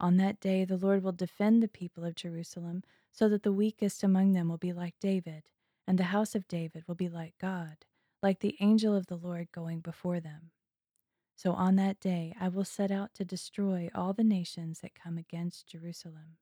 On 0.00 0.16
that 0.16 0.40
day, 0.40 0.64
the 0.64 0.76
Lord 0.76 1.02
will 1.02 1.12
defend 1.12 1.62
the 1.62 1.68
people 1.68 2.04
of 2.04 2.16
Jerusalem, 2.16 2.82
so 3.12 3.28
that 3.28 3.44
the 3.44 3.52
weakest 3.52 4.02
among 4.02 4.32
them 4.32 4.48
will 4.48 4.58
be 4.58 4.72
like 4.72 4.94
David, 5.00 5.44
and 5.86 5.96
the 5.96 6.04
house 6.04 6.34
of 6.34 6.48
David 6.48 6.84
will 6.88 6.96
be 6.96 7.08
like 7.08 7.34
God, 7.40 7.84
like 8.20 8.40
the 8.40 8.56
angel 8.60 8.96
of 8.96 9.06
the 9.06 9.16
Lord 9.16 9.52
going 9.52 9.78
before 9.78 10.18
them. 10.18 10.50
So 11.36 11.52
on 11.52 11.76
that 11.76 12.00
day, 12.00 12.34
I 12.40 12.48
will 12.48 12.64
set 12.64 12.90
out 12.90 13.14
to 13.14 13.24
destroy 13.24 13.90
all 13.94 14.12
the 14.12 14.24
nations 14.24 14.80
that 14.80 14.94
come 14.94 15.18
against 15.18 15.68
Jerusalem. 15.68 16.38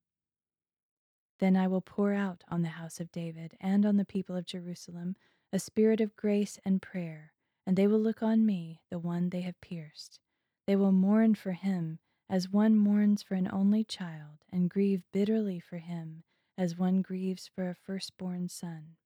Then 1.38 1.56
I 1.56 1.66
will 1.66 1.80
pour 1.80 2.12
out 2.12 2.44
on 2.48 2.62
the 2.62 2.68
house 2.68 3.00
of 3.00 3.10
David 3.10 3.56
and 3.60 3.84
on 3.84 3.96
the 3.96 4.04
people 4.04 4.36
of 4.36 4.46
Jerusalem 4.46 5.16
a 5.52 5.58
spirit 5.58 6.00
of 6.00 6.16
grace 6.16 6.58
and 6.64 6.80
prayer, 6.80 7.32
and 7.66 7.76
they 7.76 7.86
will 7.86 8.00
look 8.00 8.22
on 8.22 8.46
me, 8.46 8.80
the 8.90 8.98
one 8.98 9.30
they 9.30 9.42
have 9.42 9.60
pierced. 9.60 10.20
They 10.66 10.76
will 10.76 10.92
mourn 10.92 11.34
for 11.34 11.52
him 11.52 11.98
as 12.28 12.48
one 12.48 12.76
mourns 12.76 13.22
for 13.22 13.34
an 13.34 13.48
only 13.52 13.84
child, 13.84 14.44
and 14.50 14.70
grieve 14.70 15.02
bitterly 15.12 15.60
for 15.60 15.78
him 15.78 16.22
as 16.56 16.78
one 16.78 17.02
grieves 17.02 17.48
for 17.48 17.68
a 17.68 17.74
firstborn 17.74 18.48
son. 18.48 18.96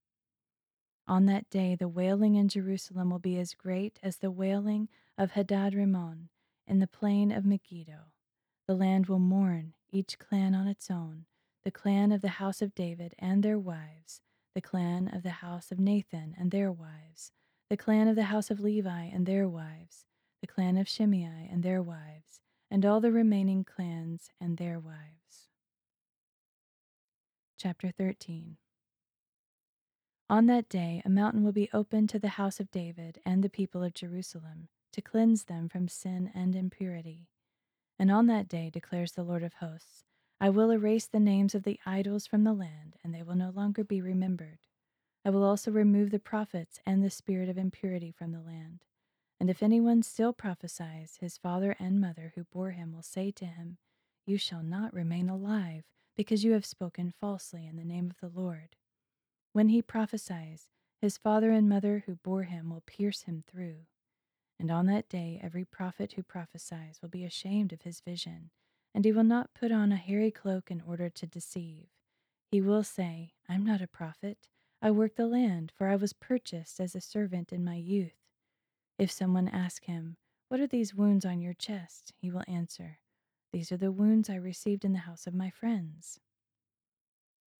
On 1.08 1.26
that 1.26 1.48
day, 1.50 1.74
the 1.74 1.88
wailing 1.88 2.34
in 2.34 2.48
Jerusalem 2.48 3.10
will 3.10 3.18
be 3.18 3.38
as 3.38 3.54
great 3.54 3.98
as 4.02 4.18
the 4.18 4.30
wailing 4.30 4.88
of 5.16 5.32
Hadad 5.32 5.74
Rimmon 5.74 6.28
in 6.66 6.80
the 6.80 6.86
plain 6.86 7.32
of 7.32 7.44
Megiddo. 7.44 8.12
The 8.66 8.74
land 8.74 9.06
will 9.06 9.20
mourn, 9.20 9.74
each 9.90 10.18
clan 10.18 10.54
on 10.54 10.66
its 10.68 10.90
own 10.90 11.26
the 11.66 11.72
clan 11.72 12.12
of 12.12 12.20
the 12.20 12.28
house 12.28 12.62
of 12.62 12.76
David 12.76 13.12
and 13.18 13.42
their 13.42 13.58
wives, 13.58 14.20
the 14.54 14.60
clan 14.60 15.10
of 15.12 15.24
the 15.24 15.42
house 15.42 15.72
of 15.72 15.80
Nathan 15.80 16.32
and 16.38 16.52
their 16.52 16.70
wives, 16.70 17.32
the 17.68 17.76
clan 17.76 18.06
of 18.06 18.14
the 18.14 18.26
house 18.26 18.52
of 18.52 18.60
Levi 18.60 19.06
and 19.06 19.26
their 19.26 19.48
wives, 19.48 20.04
the 20.40 20.46
clan 20.46 20.76
of 20.76 20.88
Shimei 20.88 21.48
and 21.50 21.64
their 21.64 21.82
wives, 21.82 22.38
and 22.70 22.86
all 22.86 23.00
the 23.00 23.10
remaining 23.10 23.64
clans 23.64 24.30
and 24.40 24.58
their 24.58 24.78
wives. 24.78 25.48
Chapter 27.58 27.90
13 27.90 28.58
On 30.30 30.46
that 30.46 30.68
day, 30.68 31.02
a 31.04 31.08
mountain 31.08 31.42
will 31.42 31.50
be 31.50 31.68
opened 31.72 32.10
to 32.10 32.20
the 32.20 32.38
house 32.38 32.60
of 32.60 32.70
David 32.70 33.20
and 33.26 33.42
the 33.42 33.50
people 33.50 33.82
of 33.82 33.92
Jerusalem, 33.92 34.68
to 34.92 35.02
cleanse 35.02 35.46
them 35.46 35.68
from 35.68 35.88
sin 35.88 36.30
and 36.32 36.54
impurity. 36.54 37.26
And 37.98 38.12
on 38.12 38.28
that 38.28 38.46
day, 38.46 38.70
declares 38.70 39.12
the 39.12 39.24
Lord 39.24 39.42
of 39.42 39.54
hosts, 39.54 40.05
I 40.38 40.50
will 40.50 40.70
erase 40.70 41.06
the 41.06 41.18
names 41.18 41.54
of 41.54 41.62
the 41.62 41.80
idols 41.86 42.26
from 42.26 42.44
the 42.44 42.52
land, 42.52 42.96
and 43.02 43.14
they 43.14 43.22
will 43.22 43.36
no 43.36 43.50
longer 43.50 43.82
be 43.82 44.02
remembered. 44.02 44.58
I 45.24 45.30
will 45.30 45.42
also 45.42 45.70
remove 45.70 46.10
the 46.10 46.18
prophets 46.18 46.78
and 46.84 47.02
the 47.02 47.10
spirit 47.10 47.48
of 47.48 47.56
impurity 47.56 48.12
from 48.12 48.32
the 48.32 48.42
land. 48.42 48.84
And 49.40 49.48
if 49.48 49.62
anyone 49.62 50.02
still 50.02 50.34
prophesies, 50.34 51.16
his 51.20 51.38
father 51.38 51.74
and 51.78 52.00
mother 52.00 52.32
who 52.34 52.44
bore 52.44 52.72
him 52.72 52.92
will 52.92 53.02
say 53.02 53.30
to 53.32 53.46
him, 53.46 53.78
You 54.26 54.36
shall 54.36 54.62
not 54.62 54.92
remain 54.92 55.30
alive, 55.30 55.84
because 56.14 56.44
you 56.44 56.52
have 56.52 56.66
spoken 56.66 57.14
falsely 57.18 57.66
in 57.66 57.76
the 57.76 57.84
name 57.84 58.10
of 58.10 58.20
the 58.20 58.40
Lord. 58.40 58.76
When 59.52 59.70
he 59.70 59.80
prophesies, 59.80 60.68
his 61.00 61.16
father 61.16 61.50
and 61.50 61.68
mother 61.68 62.04
who 62.06 62.16
bore 62.16 62.44
him 62.44 62.68
will 62.70 62.82
pierce 62.86 63.22
him 63.22 63.42
through. 63.50 63.86
And 64.58 64.70
on 64.70 64.86
that 64.86 65.08
day, 65.08 65.40
every 65.42 65.64
prophet 65.64 66.12
who 66.12 66.22
prophesies 66.22 67.00
will 67.00 67.08
be 67.08 67.24
ashamed 67.24 67.72
of 67.72 67.82
his 67.82 68.00
vision 68.00 68.50
and 68.96 69.04
he 69.04 69.12
will 69.12 69.24
not 69.24 69.52
put 69.52 69.70
on 69.70 69.92
a 69.92 69.96
hairy 69.96 70.30
cloak 70.30 70.70
in 70.70 70.80
order 70.80 71.10
to 71.10 71.26
deceive. 71.26 71.88
He 72.50 72.62
will 72.62 72.82
say, 72.82 73.34
I'm 73.46 73.62
not 73.62 73.82
a 73.82 73.86
prophet. 73.86 74.48
I 74.80 74.90
work 74.90 75.16
the 75.16 75.26
land, 75.26 75.70
for 75.76 75.88
I 75.88 75.96
was 75.96 76.14
purchased 76.14 76.80
as 76.80 76.94
a 76.94 77.00
servant 77.02 77.52
in 77.52 77.62
my 77.62 77.74
youth. 77.74 78.16
If 78.98 79.10
someone 79.10 79.48
ask 79.48 79.84
him, 79.84 80.16
What 80.48 80.60
are 80.60 80.66
these 80.66 80.94
wounds 80.94 81.26
on 81.26 81.42
your 81.42 81.52
chest? 81.52 82.14
he 82.16 82.30
will 82.30 82.42
answer, 82.48 82.98
These 83.52 83.70
are 83.70 83.76
the 83.76 83.92
wounds 83.92 84.30
I 84.30 84.36
received 84.36 84.82
in 84.82 84.94
the 84.94 85.00
house 85.00 85.26
of 85.26 85.34
my 85.34 85.50
friends. 85.50 86.18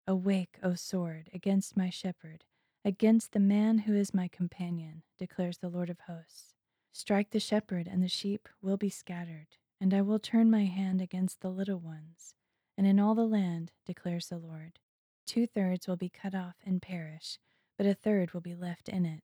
Awake, 0.07 0.57
O 0.62 0.75
sword, 0.75 1.29
against 1.35 1.77
my 1.77 1.90
shepherd, 1.90 2.44
against 2.83 3.33
the 3.33 3.40
man 3.40 3.81
who 3.81 3.94
is 3.94 4.14
my 4.14 4.29
companion, 4.29 5.03
declares 5.18 5.59
the 5.59 5.68
Lord 5.68 5.90
of 5.90 6.01
hosts. 6.07 6.55
Strike 6.92 7.33
the 7.33 7.40
shepherd, 7.40 7.87
and 7.87 8.03
the 8.03 8.09
sheep 8.09 8.49
will 8.62 8.79
be 8.79 8.88
scattered. 8.88 9.59
And 9.80 9.92
I 9.92 10.02
will 10.02 10.18
turn 10.18 10.50
my 10.50 10.64
hand 10.64 11.00
against 11.00 11.40
the 11.40 11.50
little 11.50 11.78
ones, 11.78 12.34
and 12.78 12.86
in 12.86 12.98
all 12.98 13.14
the 13.14 13.26
land, 13.26 13.72
declares 13.84 14.28
the 14.28 14.38
Lord, 14.38 14.78
two 15.26 15.46
thirds 15.46 15.86
will 15.86 15.96
be 15.96 16.08
cut 16.08 16.34
off 16.34 16.56
and 16.64 16.80
perish, 16.80 17.38
but 17.76 17.86
a 17.86 17.94
third 17.94 18.32
will 18.32 18.40
be 18.40 18.54
left 18.54 18.88
in 18.88 19.04
it. 19.04 19.22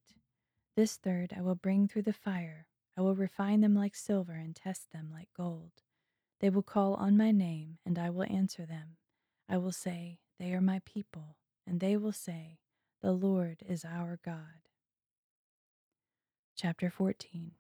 This 0.77 0.97
third 0.97 1.35
I 1.37 1.43
will 1.43 1.55
bring 1.55 1.89
through 1.89 2.03
the 2.03 2.13
fire. 2.13 2.67
I 2.97 3.01
will 3.01 3.15
refine 3.15 3.61
them 3.61 3.75
like 3.75 3.95
silver 3.95 4.33
and 4.33 4.55
test 4.55 4.93
them 4.93 5.11
like 5.13 5.29
gold. 5.35 5.73
They 6.41 6.51
will 6.51 6.63
call 6.63 6.95
on 6.95 7.17
my 7.17 7.31
name, 7.31 7.79
and 7.87 7.99
I 7.99 8.11
will 8.11 8.25
answer 8.25 8.67
them. 8.67 8.97
I 9.49 9.57
will 9.57 9.73
say, 9.73 10.19
They 10.39 10.53
are 10.53 10.61
my 10.61 10.81
people, 10.85 11.37
and 11.67 11.81
they 11.81 11.97
will 11.97 12.13
say, 12.13 12.59
The 13.01 13.13
Lord 13.13 13.63
is 13.67 13.85
our 13.85 14.19
God. 14.25 14.69
Chapter 16.57 16.91
14 16.91 17.53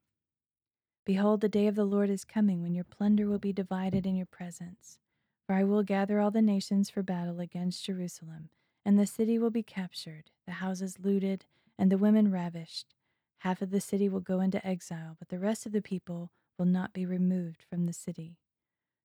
Behold, 1.04 1.40
the 1.40 1.48
day 1.48 1.66
of 1.66 1.74
the 1.74 1.84
Lord 1.84 2.10
is 2.10 2.24
coming 2.24 2.62
when 2.62 2.74
your 2.74 2.84
plunder 2.84 3.26
will 3.26 3.38
be 3.38 3.52
divided 3.52 4.06
in 4.06 4.14
your 4.14 4.26
presence. 4.26 4.98
For 5.46 5.54
I 5.54 5.64
will 5.64 5.82
gather 5.82 6.20
all 6.20 6.30
the 6.30 6.40
nations 6.40 6.90
for 6.90 7.02
battle 7.02 7.40
against 7.40 7.84
Jerusalem, 7.84 8.50
and 8.84 8.98
the 8.98 9.06
city 9.06 9.38
will 9.38 9.50
be 9.50 9.64
captured, 9.64 10.30
the 10.46 10.52
houses 10.52 11.00
looted, 11.00 11.44
and 11.76 11.90
the 11.90 11.98
women 11.98 12.30
ravished. 12.30 12.94
Half 13.38 13.60
of 13.62 13.70
the 13.70 13.80
city 13.80 14.08
will 14.08 14.20
go 14.20 14.38
into 14.38 14.64
exile, 14.64 15.16
but 15.18 15.28
the 15.28 15.40
rest 15.40 15.66
of 15.66 15.72
the 15.72 15.82
people 15.82 16.30
will 16.56 16.66
not 16.66 16.92
be 16.92 17.04
removed 17.04 17.62
from 17.68 17.86
the 17.86 17.92
city. 17.92 18.38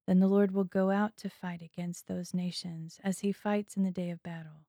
Then 0.06 0.20
the 0.20 0.28
Lord 0.28 0.52
will 0.52 0.64
go 0.64 0.92
out 0.92 1.18
to 1.18 1.30
fight 1.30 1.64
against 1.64 2.08
those 2.08 2.34
nations 2.34 3.00
as 3.04 3.20
he 3.20 3.32
fights 3.32 3.76
in 3.76 3.84
the 3.84 3.92
day 3.92 4.12
of 4.12 4.22
battle. 4.22 4.68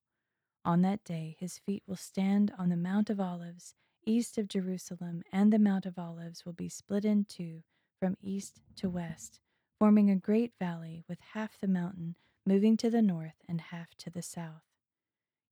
On 0.64 0.80
that 0.82 1.04
day, 1.04 1.36
his 1.38 1.58
feet 1.58 1.82
will 1.86 1.96
stand 1.96 2.52
on 2.58 2.70
the 2.70 2.76
Mount 2.76 3.10
of 3.10 3.20
Olives, 3.20 3.74
east 4.08 4.38
of 4.38 4.48
Jerusalem, 4.48 5.22
and 5.30 5.52
the 5.52 5.58
Mount 5.58 5.84
of 5.84 5.98
Olives 5.98 6.46
will 6.46 6.54
be 6.54 6.68
split 6.68 7.04
in 7.04 7.24
two 7.24 7.62
from 8.00 8.16
east 8.22 8.60
to 8.76 8.88
west, 8.88 9.40
forming 9.78 10.10
a 10.10 10.16
great 10.16 10.52
valley 10.58 11.04
with 11.06 11.18
half 11.34 11.58
the 11.60 11.68
mountain 11.68 12.16
moving 12.46 12.78
to 12.78 12.88
the 12.88 13.02
north 13.02 13.42
and 13.46 13.60
half 13.60 13.94
to 13.98 14.08
the 14.08 14.22
south. 14.22 14.62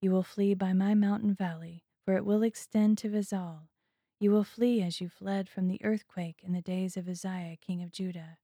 You 0.01 0.09
will 0.09 0.23
flee 0.23 0.55
by 0.55 0.73
my 0.73 0.95
mountain 0.95 1.35
valley, 1.35 1.83
for 2.03 2.15
it 2.15 2.25
will 2.25 2.41
extend 2.41 2.97
to 2.99 3.09
Azal. 3.09 3.67
You 4.19 4.31
will 4.31 4.43
flee 4.43 4.81
as 4.81 4.99
you 4.99 5.07
fled 5.07 5.47
from 5.47 5.67
the 5.67 5.79
earthquake 5.83 6.41
in 6.43 6.53
the 6.53 6.61
days 6.61 6.97
of 6.97 7.07
Uzziah, 7.07 7.57
king 7.61 7.83
of 7.83 7.91
Judah. 7.91 8.39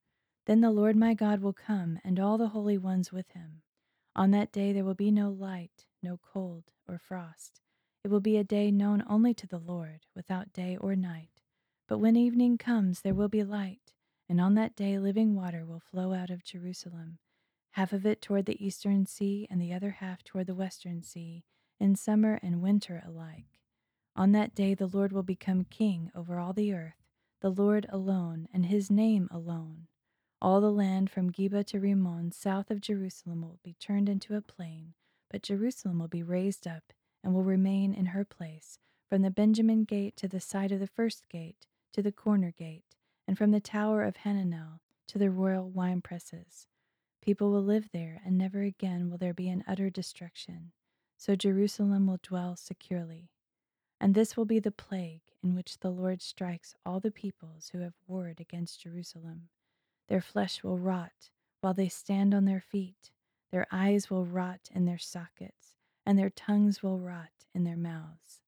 Then 0.46 0.62
the 0.62 0.70
Lord 0.70 0.96
my 0.96 1.16
God 1.16 1.42
will 1.42 1.54
come, 1.54 1.98
and 2.04 2.20
all 2.20 2.38
the 2.38 2.50
holy 2.50 2.78
ones 2.78 3.12
with 3.12 3.32
him. 3.32 3.64
On 4.16 4.30
that 4.30 4.52
day 4.52 4.72
there 4.72 4.86
will 4.86 4.94
be 4.94 5.10
no 5.10 5.32
light, 5.32 5.88
no 6.04 6.20
cold 6.22 6.66
or 6.88 7.00
frost. 7.00 7.63
It 8.04 8.12
will 8.12 8.20
be 8.20 8.36
a 8.36 8.44
day 8.44 8.70
known 8.70 9.02
only 9.08 9.34
to 9.36 9.48
the 9.48 9.60
Lord, 9.60 10.06
without 10.14 10.52
day 10.52 10.76
or 10.76 10.94
night. 10.94 11.30
But 11.88 12.00
when 12.00 12.18
evening 12.18 12.58
comes, 12.58 13.00
there 13.00 13.14
will 13.14 13.30
be 13.30 13.44
light, 13.44 13.94
and 14.28 14.42
on 14.42 14.56
that 14.56 14.76
day 14.76 15.00
living 15.00 15.36
water 15.36 15.66
will 15.66 15.80
flow 15.80 16.12
out 16.14 16.30
of 16.30 16.44
Jerusalem, 16.44 17.20
half 17.72 17.94
of 17.94 18.06
it 18.06 18.22
toward 18.22 18.46
the 18.46 18.62
eastern 18.62 19.06
sea, 19.06 19.48
and 19.50 19.62
the 19.62 19.72
other 19.72 19.92
half 19.92 20.22
toward 20.22 20.48
the 20.48 20.56
western 20.56 21.02
sea, 21.02 21.46
in 21.80 21.96
summer 21.96 22.40
and 22.44 22.62
winter 22.62 23.02
alike. 23.06 23.62
On 24.18 24.34
that 24.34 24.54
day 24.54 24.74
the 24.74 24.88
Lord 24.88 25.14
will 25.14 25.24
become 25.24 25.64
king 25.64 26.12
over 26.14 26.40
all 26.40 26.52
the 26.52 26.74
earth, 26.74 27.08
the 27.40 27.52
Lord 27.52 27.86
alone, 27.88 28.50
and 28.54 28.66
his 28.66 28.92
name 28.92 29.30
alone. 29.32 29.88
All 30.42 30.60
the 30.60 30.74
land 30.74 31.10
from 31.10 31.32
Geba 31.32 31.66
to 31.68 31.80
Rimmon, 31.80 32.34
south 32.34 32.70
of 32.70 32.82
Jerusalem, 32.82 33.42
will 33.42 33.60
be 33.64 33.76
turned 33.80 34.10
into 34.10 34.36
a 34.36 34.42
plain, 34.42 34.94
but 35.32 35.42
Jerusalem 35.42 36.00
will 36.00 36.10
be 36.10 36.22
raised 36.22 36.68
up 36.68 36.92
and 37.24 37.34
will 37.34 37.44
remain 37.44 37.94
in 37.94 38.08
her 38.08 38.26
place, 38.26 38.80
from 39.10 39.22
the 39.22 39.32
Benjamin 39.32 39.84
gate 39.84 40.18
to 40.18 40.28
the 40.28 40.40
side 40.40 40.72
of 40.72 40.80
the 40.80 40.88
first 40.88 41.30
gate, 41.30 41.68
to 41.94 42.02
the 42.02 42.12
corner 42.12 42.52
gate, 42.52 42.96
and 43.28 43.38
from 43.38 43.52
the 43.52 43.60
tower 43.60 44.04
of 44.04 44.18
Hananel 44.18 44.80
to 45.08 45.18
the 45.18 45.30
royal 45.30 45.70
wine 45.70 46.02
presses. 46.02 46.68
People 47.22 47.52
will 47.52 47.64
live 47.64 47.90
there, 47.94 48.20
and 48.26 48.38
never 48.38 48.62
again 48.62 49.10
will 49.10 49.18
there 49.18 49.34
be 49.34 49.48
an 49.50 49.64
utter 49.68 49.90
destruction. 49.90 50.72
So 51.18 51.36
Jerusalem 51.36 52.08
will 52.08 52.20
dwell 52.22 52.56
securely. 52.56 53.30
And 54.02 54.14
this 54.14 54.36
will 54.36 54.46
be 54.46 54.60
the 54.60 54.72
plague 54.72 55.22
in 55.42 55.56
which 55.56 55.80
the 55.80 55.90
Lord 55.90 56.22
strikes 56.22 56.76
all 56.86 57.00
the 57.00 57.12
peoples 57.12 57.70
who 57.72 57.80
have 57.80 57.94
warred 58.08 58.42
against 58.42 58.82
Jerusalem. 58.82 59.50
Their 60.10 60.20
flesh 60.20 60.64
will 60.64 60.78
rot 60.78 61.30
while 61.62 61.74
they 61.74 61.88
stand 61.88 62.34
on 62.34 62.44
their 62.44 62.60
feet. 62.60 63.12
Their 63.52 63.68
eyes 63.72 64.10
will 64.10 64.26
rot 64.26 64.68
in 64.74 64.84
their 64.84 64.98
sockets, 64.98 65.76
and 66.06 66.18
their 66.18 66.30
tongues 66.30 66.82
will 66.82 67.00
rot 67.00 67.46
in 67.54 67.64
their 67.64 67.78
mouths. 67.78 68.42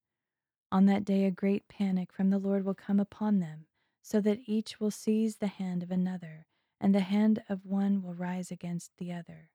On 0.72 0.86
that 0.86 1.06
day, 1.06 1.26
a 1.26 1.32
great 1.32 1.68
panic 1.68 2.12
from 2.12 2.30
the 2.30 2.40
Lord 2.40 2.66
will 2.66 2.74
come 2.74 3.00
upon 3.00 3.40
them, 3.40 3.66
so 4.02 4.20
that 4.22 4.42
each 4.46 4.80
will 4.80 4.92
seize 4.92 5.38
the 5.38 5.48
hand 5.48 5.84
of 5.84 5.92
another, 5.92 6.48
and 6.80 6.94
the 6.94 7.00
hand 7.00 7.44
of 7.48 7.66
one 7.66 8.02
will 8.02 8.14
rise 8.14 8.52
against 8.52 8.92
the 8.98 9.12
other. 9.12 9.50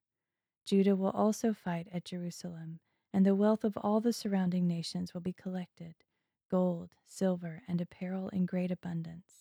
Judah 0.65 0.97
will 0.97 1.11
also 1.11 1.53
fight 1.53 1.89
at 1.93 2.05
Jerusalem, 2.05 2.81
and 3.13 3.27
the 3.27 3.35
wealth 3.35 3.65
of 3.65 3.77
all 3.77 4.01
the 4.01 4.13
surrounding 4.13 4.67
nations 4.67 5.15
will 5.15 5.21
be 5.21 5.33
collected 5.33 5.95
gold, 6.51 6.91
silver, 7.07 7.63
and 7.69 7.81
apparel 7.81 8.29
in 8.31 8.45
great 8.45 8.73
abundance 8.73 9.41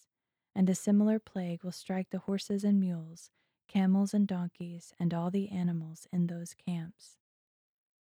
and 0.55 0.69
a 0.69 0.75
similar 0.75 1.19
plague 1.19 1.63
will 1.63 1.71
strike 1.71 2.09
the 2.09 2.19
horses 2.19 2.63
and 2.63 2.79
mules, 2.79 3.31
camels 3.67 4.13
and 4.13 4.27
donkeys, 4.27 4.93
and 4.99 5.13
all 5.13 5.31
the 5.31 5.49
animals 5.49 6.07
in 6.11 6.27
those 6.27 6.53
camps. 6.53 7.17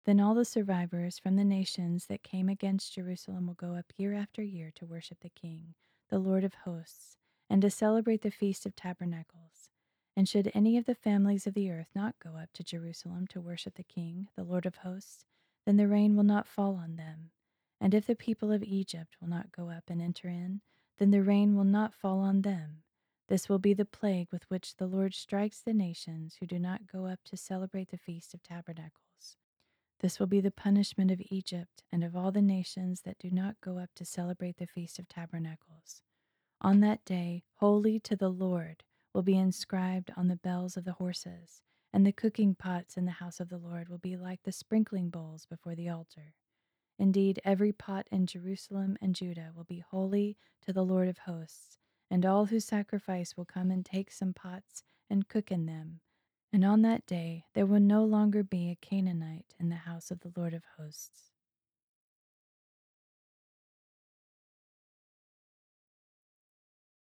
Then 0.08 0.20
all 0.20 0.34
the 0.34 0.46
survivors 0.46 1.18
from 1.18 1.36
the 1.36 1.44
nations 1.44 2.06
that 2.06 2.22
came 2.22 2.48
against 2.48 2.94
Jerusalem 2.94 3.46
will 3.46 3.52
go 3.52 3.74
up 3.74 3.92
year 3.98 4.14
after 4.14 4.42
year 4.42 4.72
to 4.76 4.86
worship 4.86 5.20
the 5.20 5.28
King, 5.28 5.74
the 6.08 6.18
Lord 6.18 6.44
of 6.44 6.54
hosts, 6.64 7.18
and 7.50 7.60
to 7.60 7.68
celebrate 7.68 8.22
the 8.22 8.30
Feast 8.30 8.64
of 8.64 8.74
Tabernacles. 8.74 9.68
And 10.16 10.26
should 10.26 10.50
any 10.54 10.78
of 10.78 10.86
the 10.86 10.94
families 10.94 11.46
of 11.46 11.52
the 11.52 11.70
earth 11.70 11.90
not 11.94 12.14
go 12.24 12.38
up 12.38 12.54
to 12.54 12.64
Jerusalem 12.64 13.26
to 13.26 13.40
worship 13.42 13.74
the 13.74 13.82
King, 13.82 14.28
the 14.34 14.44
Lord 14.44 14.64
of 14.64 14.76
hosts, 14.76 15.26
then 15.66 15.76
the 15.76 15.86
rain 15.86 16.16
will 16.16 16.24
not 16.24 16.46
fall 16.48 16.76
on 16.76 16.96
them. 16.96 17.28
And 17.78 17.92
if 17.92 18.06
the 18.06 18.16
people 18.16 18.50
of 18.50 18.62
Egypt 18.62 19.14
will 19.20 19.28
not 19.28 19.52
go 19.52 19.68
up 19.68 19.90
and 19.90 20.00
enter 20.00 20.28
in, 20.28 20.62
then 20.96 21.10
the 21.10 21.22
rain 21.22 21.54
will 21.54 21.64
not 21.64 21.92
fall 21.92 22.20
on 22.20 22.40
them. 22.40 22.78
This 23.28 23.46
will 23.46 23.58
be 23.58 23.74
the 23.74 23.84
plague 23.84 24.28
with 24.32 24.48
which 24.50 24.76
the 24.76 24.86
Lord 24.86 25.12
strikes 25.12 25.60
the 25.60 25.74
nations 25.74 26.38
who 26.40 26.46
do 26.46 26.58
not 26.58 26.90
go 26.90 27.04
up 27.04 27.24
to 27.26 27.36
celebrate 27.36 27.90
the 27.90 27.98
Feast 27.98 28.32
of 28.32 28.42
Tabernacles. 28.42 29.07
This 30.00 30.20
will 30.20 30.28
be 30.28 30.40
the 30.40 30.50
punishment 30.52 31.10
of 31.10 31.20
Egypt 31.28 31.82
and 31.90 32.04
of 32.04 32.14
all 32.14 32.30
the 32.30 32.42
nations 32.42 33.00
that 33.02 33.18
do 33.18 33.30
not 33.30 33.60
go 33.60 33.78
up 33.78 33.90
to 33.96 34.04
celebrate 34.04 34.58
the 34.58 34.66
Feast 34.66 34.98
of 34.98 35.08
Tabernacles. 35.08 36.02
On 36.60 36.80
that 36.80 37.04
day, 37.04 37.44
holy 37.56 37.98
to 38.00 38.14
the 38.14 38.28
Lord 38.28 38.84
will 39.12 39.22
be 39.22 39.36
inscribed 39.36 40.12
on 40.16 40.28
the 40.28 40.36
bells 40.36 40.76
of 40.76 40.84
the 40.84 40.92
horses, 40.92 41.62
and 41.92 42.06
the 42.06 42.12
cooking 42.12 42.54
pots 42.54 42.96
in 42.96 43.06
the 43.06 43.12
house 43.12 43.40
of 43.40 43.48
the 43.48 43.58
Lord 43.58 43.88
will 43.88 43.98
be 43.98 44.16
like 44.16 44.42
the 44.44 44.52
sprinkling 44.52 45.10
bowls 45.10 45.46
before 45.46 45.74
the 45.74 45.88
altar. 45.88 46.34
Indeed, 46.98 47.40
every 47.44 47.72
pot 47.72 48.06
in 48.10 48.26
Jerusalem 48.26 48.98
and 49.00 49.14
Judah 49.14 49.52
will 49.54 49.64
be 49.64 49.84
holy 49.90 50.36
to 50.62 50.72
the 50.72 50.84
Lord 50.84 51.08
of 51.08 51.18
hosts, 51.18 51.78
and 52.10 52.24
all 52.26 52.46
who 52.46 52.60
sacrifice 52.60 53.36
will 53.36 53.44
come 53.44 53.70
and 53.70 53.84
take 53.84 54.12
some 54.12 54.34
pots 54.34 54.82
and 55.08 55.28
cook 55.28 55.50
in 55.50 55.66
them. 55.66 56.00
And 56.52 56.64
on 56.64 56.82
that 56.82 57.06
day 57.06 57.44
there 57.54 57.66
will 57.66 57.80
no 57.80 58.04
longer 58.04 58.42
be 58.42 58.70
a 58.70 58.76
Canaanite 58.76 59.54
in 59.60 59.68
the 59.68 59.76
house 59.76 60.10
of 60.10 60.20
the 60.20 60.32
Lord 60.36 60.54
of 60.54 60.62
hosts. 60.78 61.30